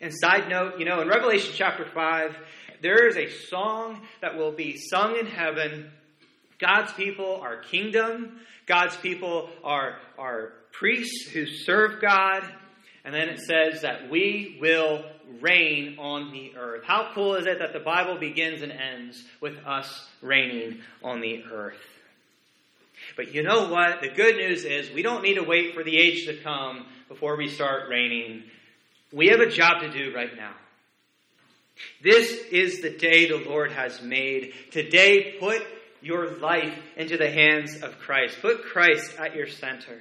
And 0.00 0.12
side 0.12 0.48
note, 0.48 0.78
you 0.78 0.84
know, 0.84 1.00
in 1.00 1.08
Revelation 1.08 1.52
chapter 1.54 1.84
5, 1.84 2.36
there 2.82 3.06
is 3.08 3.16
a 3.16 3.30
song 3.48 4.02
that 4.20 4.36
will 4.36 4.52
be 4.52 4.76
sung 4.76 5.16
in 5.16 5.26
heaven. 5.26 5.90
God's 6.58 6.92
people 6.92 7.40
are 7.42 7.56
kingdom. 7.56 8.40
God's 8.66 8.96
people 8.96 9.48
are, 9.64 9.98
are 10.18 10.52
priests 10.72 11.28
who 11.30 11.46
serve 11.46 12.00
God. 12.00 12.44
And 13.04 13.14
then 13.14 13.28
it 13.28 13.40
says 13.40 13.82
that 13.82 14.10
we 14.10 14.58
will 14.60 15.04
reign 15.40 15.96
on 15.98 16.32
the 16.32 16.52
earth. 16.56 16.84
How 16.84 17.10
cool 17.14 17.36
is 17.36 17.46
it 17.46 17.60
that 17.60 17.72
the 17.72 17.80
Bible 17.80 18.18
begins 18.18 18.62
and 18.62 18.72
ends 18.72 19.22
with 19.40 19.56
us 19.64 20.08
reigning 20.20 20.80
on 21.02 21.20
the 21.20 21.44
earth? 21.52 21.80
But 23.16 23.32
you 23.32 23.42
know 23.42 23.68
what? 23.68 24.00
The 24.00 24.08
good 24.08 24.36
news 24.36 24.64
is 24.64 24.90
we 24.90 25.02
don't 25.02 25.22
need 25.22 25.34
to 25.34 25.42
wait 25.42 25.74
for 25.74 25.84
the 25.84 25.96
age 25.96 26.26
to 26.26 26.36
come 26.42 26.86
before 27.08 27.36
we 27.36 27.48
start 27.48 27.88
reigning. 27.88 28.44
We 29.12 29.28
have 29.28 29.40
a 29.40 29.50
job 29.50 29.80
to 29.82 29.90
do 29.90 30.12
right 30.14 30.34
now. 30.36 30.52
This 32.02 32.30
is 32.50 32.80
the 32.80 32.90
day 32.90 33.28
the 33.28 33.44
Lord 33.48 33.72
has 33.72 34.00
made. 34.00 34.54
Today, 34.70 35.36
put 35.38 35.62
your 36.00 36.36
life 36.38 36.76
into 36.96 37.16
the 37.16 37.30
hands 37.30 37.82
of 37.82 37.98
Christ. 37.98 38.38
Put 38.40 38.64
Christ 38.64 39.12
at 39.18 39.34
your 39.34 39.46
center. 39.46 40.00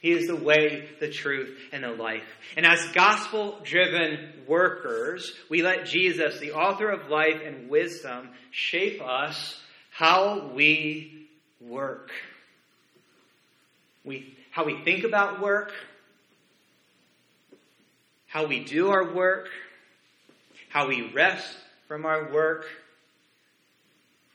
He 0.00 0.12
is 0.12 0.28
the 0.28 0.36
way, 0.36 0.88
the 1.00 1.10
truth, 1.10 1.58
and 1.72 1.82
the 1.82 1.90
life. 1.90 2.22
And 2.56 2.64
as 2.64 2.86
gospel 2.92 3.58
driven 3.64 4.32
workers, 4.46 5.34
we 5.50 5.62
let 5.62 5.86
Jesus, 5.86 6.38
the 6.38 6.52
author 6.52 6.90
of 6.90 7.08
life 7.08 7.40
and 7.44 7.68
wisdom, 7.68 8.28
shape 8.50 9.02
us 9.02 9.60
how 9.90 10.50
we 10.54 11.28
work. 11.60 12.10
We, 14.04 14.36
how 14.50 14.64
we 14.64 14.80
think 14.84 15.04
about 15.04 15.40
work, 15.40 15.72
how 18.26 18.46
we 18.46 18.64
do 18.64 18.90
our 18.90 19.12
work, 19.12 19.48
how 20.68 20.88
we 20.88 21.10
rest 21.12 21.56
from 21.88 22.04
our 22.04 22.32
work. 22.32 22.66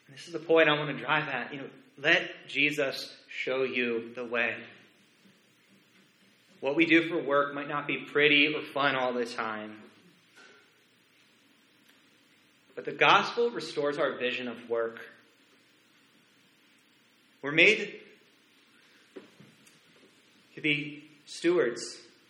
And 0.08 0.16
this 0.16 0.28
is 0.28 0.34
the 0.34 0.40
point 0.40 0.70
I 0.70 0.78
want 0.78 0.96
to 0.96 1.04
drive 1.04 1.28
at. 1.30 1.54
You 1.54 1.62
know, 1.62 1.68
let 1.98 2.48
Jesus 2.48 3.16
show 3.30 3.64
you 3.64 4.12
the 4.16 4.26
way. 4.26 4.56
What 6.60 6.76
we 6.76 6.86
do 6.86 7.10
for 7.10 7.20
work 7.20 7.54
might 7.54 7.68
not 7.68 7.88
be 7.88 7.98
pretty 7.98 8.54
or 8.54 8.62
fun 8.62 8.96
all 8.96 9.14
the 9.14 9.26
time. 9.26 9.78
But 12.76 12.86
the 12.86 12.92
gospel 12.92 13.50
restores 13.50 13.98
our 13.98 14.14
vision 14.14 14.48
of 14.48 14.70
work. 14.70 15.00
We're 17.42 17.52
made 17.52 18.00
to 20.56 20.62
be 20.62 21.04
stewards, 21.26 21.82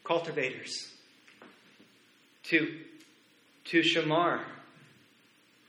cultivators, 0.03 0.91
to, 2.51 2.77
to 3.65 3.79
shamar, 3.79 4.41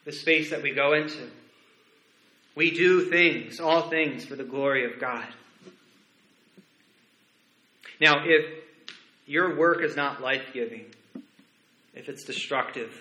the 0.05 0.13
space 0.13 0.51
that 0.51 0.63
we 0.63 0.73
go 0.73 0.93
into. 0.93 1.31
We 2.55 2.71
do 2.73 3.09
things, 3.09 3.61
all 3.61 3.89
things, 3.89 4.25
for 4.25 4.37
the 4.37 4.45
glory 4.45 4.85
of 4.93 5.01
God. 5.01 5.27
Now, 8.01 8.25
if 8.25 8.45
your 9.27 9.57
work 9.57 9.83
is 9.83 9.97
not 9.97 10.21
life 10.21 10.49
giving, 10.53 10.87
if 11.95 12.09
it's 12.09 12.25
destructive, 12.25 12.93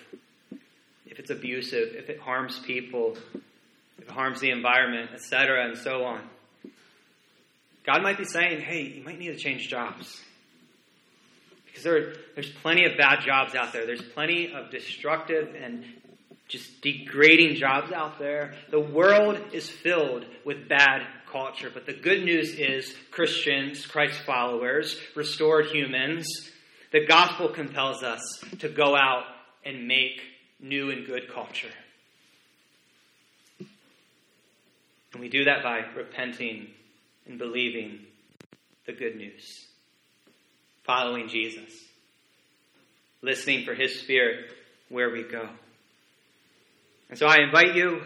if 1.06 1.18
it's 1.18 1.30
abusive, 1.30 1.94
if 1.94 2.08
it 2.08 2.20
harms 2.20 2.58
people, 2.60 3.16
if 3.98 4.04
it 4.04 4.10
harms 4.10 4.40
the 4.40 4.50
environment, 4.50 5.10
etc., 5.12 5.66
and 5.66 5.76
so 5.76 6.04
on, 6.04 6.22
God 7.84 8.02
might 8.02 8.16
be 8.16 8.24
saying, 8.24 8.60
hey, 8.60 8.82
you 8.82 9.02
might 9.02 9.18
need 9.18 9.32
to 9.32 9.36
change 9.36 9.68
jobs. 9.68 10.22
Because 11.72 11.84
there, 11.84 12.12
there's 12.34 12.50
plenty 12.50 12.84
of 12.84 12.98
bad 12.98 13.22
jobs 13.22 13.54
out 13.54 13.72
there. 13.72 13.86
There's 13.86 14.02
plenty 14.02 14.52
of 14.52 14.70
destructive 14.70 15.54
and 15.54 15.84
just 16.48 16.82
degrading 16.82 17.56
jobs 17.56 17.92
out 17.92 18.18
there. 18.18 18.52
The 18.70 18.78
world 18.78 19.40
is 19.54 19.70
filled 19.70 20.26
with 20.44 20.68
bad 20.68 21.06
culture. 21.30 21.70
But 21.72 21.86
the 21.86 21.94
good 21.94 22.22
news 22.24 22.54
is 22.54 22.94
Christians, 23.10 23.86
Christ 23.86 24.20
followers, 24.20 25.00
restored 25.16 25.66
humans, 25.66 26.26
the 26.92 27.06
gospel 27.06 27.48
compels 27.48 28.02
us 28.02 28.20
to 28.58 28.68
go 28.68 28.94
out 28.94 29.24
and 29.64 29.88
make 29.88 30.20
new 30.60 30.90
and 30.90 31.06
good 31.06 31.32
culture. 31.32 31.72
And 33.58 35.20
we 35.20 35.30
do 35.30 35.44
that 35.44 35.62
by 35.62 35.86
repenting 35.96 36.68
and 37.26 37.38
believing 37.38 38.00
the 38.86 38.92
good 38.92 39.16
news, 39.16 39.66
following 40.84 41.28
Jesus, 41.28 41.70
listening 43.22 43.64
for 43.64 43.74
his 43.74 44.00
spirit 44.00 44.50
where 44.88 45.10
we 45.10 45.22
go. 45.22 45.48
And 47.08 47.18
so 47.18 47.26
I 47.26 47.38
invite 47.42 47.74
you 47.74 48.02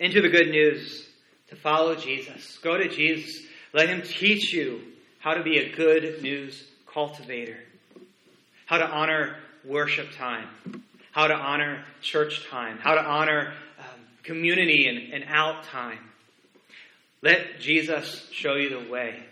into 0.00 0.20
the 0.20 0.28
good 0.28 0.50
news 0.50 1.06
to 1.48 1.56
follow 1.56 1.94
Jesus. 1.94 2.58
Go 2.58 2.76
to 2.76 2.88
Jesus. 2.88 3.44
Let 3.72 3.88
him 3.88 4.02
teach 4.02 4.52
you 4.52 4.80
how 5.18 5.34
to 5.34 5.42
be 5.42 5.58
a 5.58 5.74
good 5.74 6.22
news 6.22 6.64
cultivator, 6.92 7.56
how 8.66 8.78
to 8.78 8.86
honor 8.86 9.36
worship 9.64 10.12
time, 10.16 10.48
how 11.12 11.26
to 11.26 11.34
honor 11.34 11.84
church 12.00 12.46
time, 12.48 12.78
how 12.78 12.94
to 12.94 13.02
honor 13.02 13.52
um, 13.78 14.00
community 14.22 14.86
and, 14.86 15.12
and 15.12 15.24
out 15.28 15.64
time. 15.64 15.98
Let 17.22 17.60
Jesus 17.60 18.28
show 18.30 18.54
you 18.54 18.70
the 18.70 18.90
way. 18.90 19.24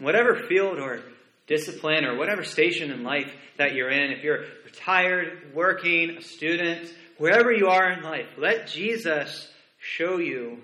Whatever 0.00 0.36
field 0.36 0.78
or 0.78 1.00
discipline 1.46 2.04
or 2.04 2.16
whatever 2.16 2.44
station 2.44 2.90
in 2.90 3.02
life 3.02 3.32
that 3.56 3.74
you're 3.74 3.90
in, 3.90 4.12
if 4.12 4.22
you're 4.22 4.44
retired, 4.64 5.54
working, 5.54 6.10
a 6.18 6.22
student, 6.22 6.92
wherever 7.16 7.52
you 7.52 7.68
are 7.68 7.90
in 7.90 8.02
life, 8.02 8.26
let 8.36 8.68
Jesus 8.68 9.50
show 9.80 10.18
you 10.18 10.58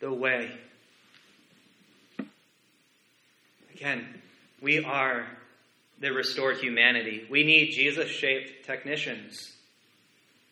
the 0.00 0.12
way. 0.12 0.50
Again, 3.74 4.06
we 4.60 4.84
are 4.84 5.26
the 6.00 6.10
restored 6.10 6.58
humanity. 6.58 7.26
We 7.30 7.44
need 7.44 7.70
Jesus 7.70 8.08
shaped 8.10 8.66
technicians, 8.66 9.52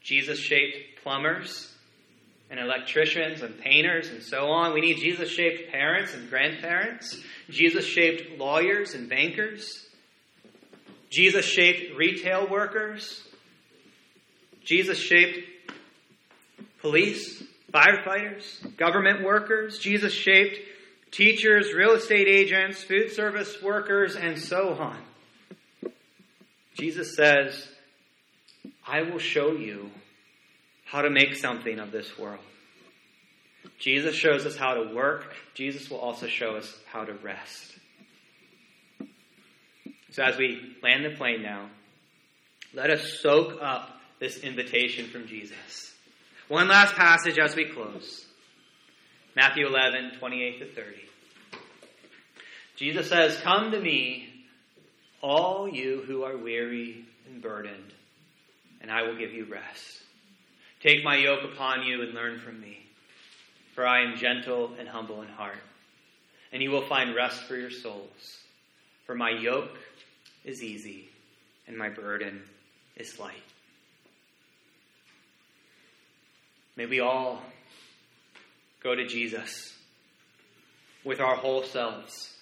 Jesus 0.01 0.39
shaped 0.39 1.03
plumbers, 1.03 1.73
and 2.51 2.61
electricians 2.61 3.43
and 3.43 3.59
painters 3.59 4.09
and 4.09 4.23
so 4.23 4.47
on. 4.51 4.73
We 4.73 4.81
need 4.81 4.99
Jesus 4.99 5.29
shaped 5.29 5.71
parents 5.71 6.15
and 6.15 6.29
grandparents, 6.31 7.21
Jesus 7.51 7.85
shaped 7.85 8.39
lawyers 8.39 8.95
and 8.95 9.09
bankers, 9.09 9.87
Jesus 11.11 11.45
shaped 11.45 11.97
retail 11.97 12.49
workers, 12.49 13.23
Jesus 14.65 14.99
shaped 14.99 15.39
police, 16.81 17.43
firefighters, 17.73 18.77
government 18.77 19.25
workers, 19.25 19.79
Jesus 19.79 20.13
shaped 20.13 20.59
teachers, 21.11 21.73
real 21.73 21.93
estate 21.93 22.29
agents, 22.29 22.83
food 22.83 23.11
service 23.13 23.63
workers, 23.63 24.17
and 24.17 24.39
so 24.39 24.75
on. 24.75 24.99
Jesus 26.75 27.17
says, 27.17 27.69
I 28.87 29.03
will 29.03 29.19
show 29.19 29.53
you 29.53 29.91
how 30.97 31.03
to 31.03 31.11
make 31.11 31.37
something 31.37 31.79
of 31.79 31.93
this 31.93 32.19
world. 32.19 32.41
Jesus 33.79 34.15
shows 34.15 34.47
us 34.47 34.57
how 34.57 34.73
to 34.73 34.95
work. 34.95 35.35
Jesus 35.53 35.91
will 35.91 35.99
also 35.99 36.27
show 36.27 36.57
us 36.57 36.75
how 36.91 37.05
to 37.05 37.13
rest. 37.13 37.75
So, 40.13 40.23
as 40.23 40.39
we 40.39 40.75
land 40.83 41.05
the 41.05 41.11
plane 41.11 41.43
now, 41.43 41.69
let 42.73 42.89
us 42.89 43.19
soak 43.21 43.59
up 43.61 43.91
this 44.21 44.39
invitation 44.39 45.09
from 45.09 45.27
Jesus. 45.27 45.93
One 46.49 46.67
last 46.67 46.95
passage 46.95 47.39
as 47.39 47.55
we 47.55 47.67
close 47.67 48.25
Matthew 49.35 49.67
11, 49.67 50.13
28 50.19 50.59
to 50.61 50.75
30. 50.75 50.97
Jesus 52.77 53.11
says, 53.11 53.39
Come 53.43 53.71
to 53.73 53.79
me, 53.79 54.47
all 55.21 55.69
you 55.69 56.03
who 56.07 56.23
are 56.23 56.39
weary 56.39 57.05
and 57.31 57.43
burdened, 57.43 57.93
and 58.81 58.91
I 58.91 59.03
will 59.03 59.19
give 59.19 59.35
you 59.35 59.45
rest. 59.45 60.05
Take 60.83 61.05
my 61.05 61.17
yoke 61.17 61.45
upon 61.45 61.85
you 61.85 62.03
and 62.03 62.15
learn 62.15 62.39
from 62.39 62.61
me, 62.61 62.87
for 63.75 63.87
I 63.87 64.03
am 64.03 64.17
gentle 64.17 64.73
and 64.79 64.89
humble 64.89 65.23
in 65.23 65.29
heart, 65.29 65.59
and 66.53 66.63
you 66.63 66.71
will 66.71 66.87
find 66.87 67.15
rest 67.15 67.43
for 67.43 67.57
your 67.57 67.71
souls. 67.71 68.39
For 69.07 69.15
my 69.15 69.31
yoke 69.31 69.79
is 70.45 70.63
easy, 70.63 71.09
and 71.67 71.77
my 71.77 71.89
burden 71.89 72.43
is 72.97 73.19
light. 73.19 73.35
May 76.77 76.87
we 76.87 77.01
all 77.01 77.43
go 78.83 78.95
to 78.95 79.07
Jesus 79.07 79.75
with 81.05 81.21
our 81.21 81.37
whole 81.37 81.63
selves 81.63 82.37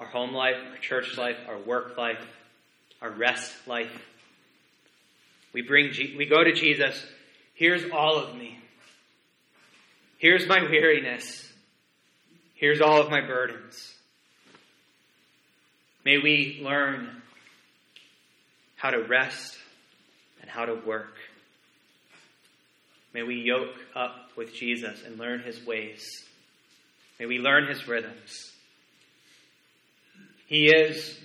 our 0.00 0.06
home 0.06 0.32
life, 0.32 0.56
our 0.70 0.78
church 0.78 1.18
life, 1.18 1.36
our 1.46 1.58
work 1.58 1.98
life, 1.98 2.26
our 3.02 3.10
rest 3.10 3.52
life. 3.68 3.92
We 5.52 5.62
bring 5.62 5.92
we 6.16 6.26
go 6.26 6.42
to 6.42 6.52
Jesus. 6.52 7.04
Here's 7.54 7.90
all 7.90 8.18
of 8.18 8.36
me. 8.36 8.58
Here's 10.18 10.46
my 10.46 10.62
weariness. 10.62 11.50
Here's 12.54 12.80
all 12.80 13.00
of 13.00 13.10
my 13.10 13.20
burdens. 13.20 13.94
May 16.04 16.18
we 16.18 16.60
learn 16.62 17.22
how 18.76 18.90
to 18.90 19.02
rest 19.02 19.56
and 20.40 20.50
how 20.50 20.64
to 20.64 20.74
work. 20.74 21.14
May 23.12 23.22
we 23.22 23.36
yoke 23.36 23.74
up 23.94 24.30
with 24.36 24.54
Jesus 24.54 25.02
and 25.04 25.18
learn 25.18 25.40
his 25.40 25.64
ways. 25.66 26.06
May 27.18 27.26
we 27.26 27.38
learn 27.38 27.66
his 27.66 27.86
rhythms. 27.88 28.52
He 30.46 30.66
is 30.66 31.18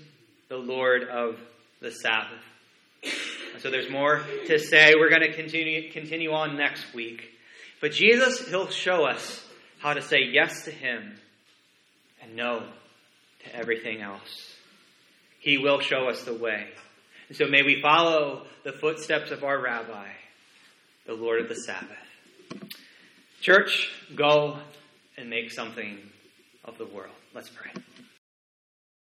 the 0.50 0.58
Lord 0.58 1.04
of 1.04 1.38
the 1.82 1.92
Sabbath. 1.92 2.42
So 3.66 3.72
there's 3.72 3.90
more 3.90 4.22
to 4.46 4.60
say. 4.60 4.94
We're 4.96 5.10
going 5.10 5.24
to 5.24 5.34
continue, 5.34 5.92
continue 5.92 6.32
on 6.34 6.56
next 6.56 6.94
week. 6.94 7.32
But 7.82 7.94
Jesus, 7.94 8.48
He'll 8.48 8.70
show 8.70 9.06
us 9.06 9.44
how 9.80 9.96
to 9.96 10.04
say 10.04 10.20
yes 10.32 10.66
to 10.66 10.72
Him 10.72 11.16
and 12.22 12.36
no 12.36 12.60
to 13.44 13.56
everything 13.56 14.04
else. 14.04 14.54
He 15.40 15.58
will 15.58 15.80
show 15.80 16.10
us 16.10 16.24
the 16.26 16.36
way. 16.36 16.68
And 17.28 17.36
so 17.36 17.48
may 17.48 17.64
we 17.64 17.82
follow 17.82 18.46
the 18.64 18.72
footsteps 18.72 19.32
of 19.32 19.44
our 19.44 19.60
rabbi, 19.60 20.10
the 21.08 21.16
Lord 21.16 21.42
of 21.42 21.50
the 21.50 21.56
Sabbath. 21.56 22.70
Church, 23.42 23.90
go 24.14 24.60
and 25.18 25.28
make 25.28 25.52
something 25.52 25.98
of 26.64 26.78
the 26.78 26.86
world. 26.86 27.16
Let's 27.34 27.50
pray. 27.50 27.72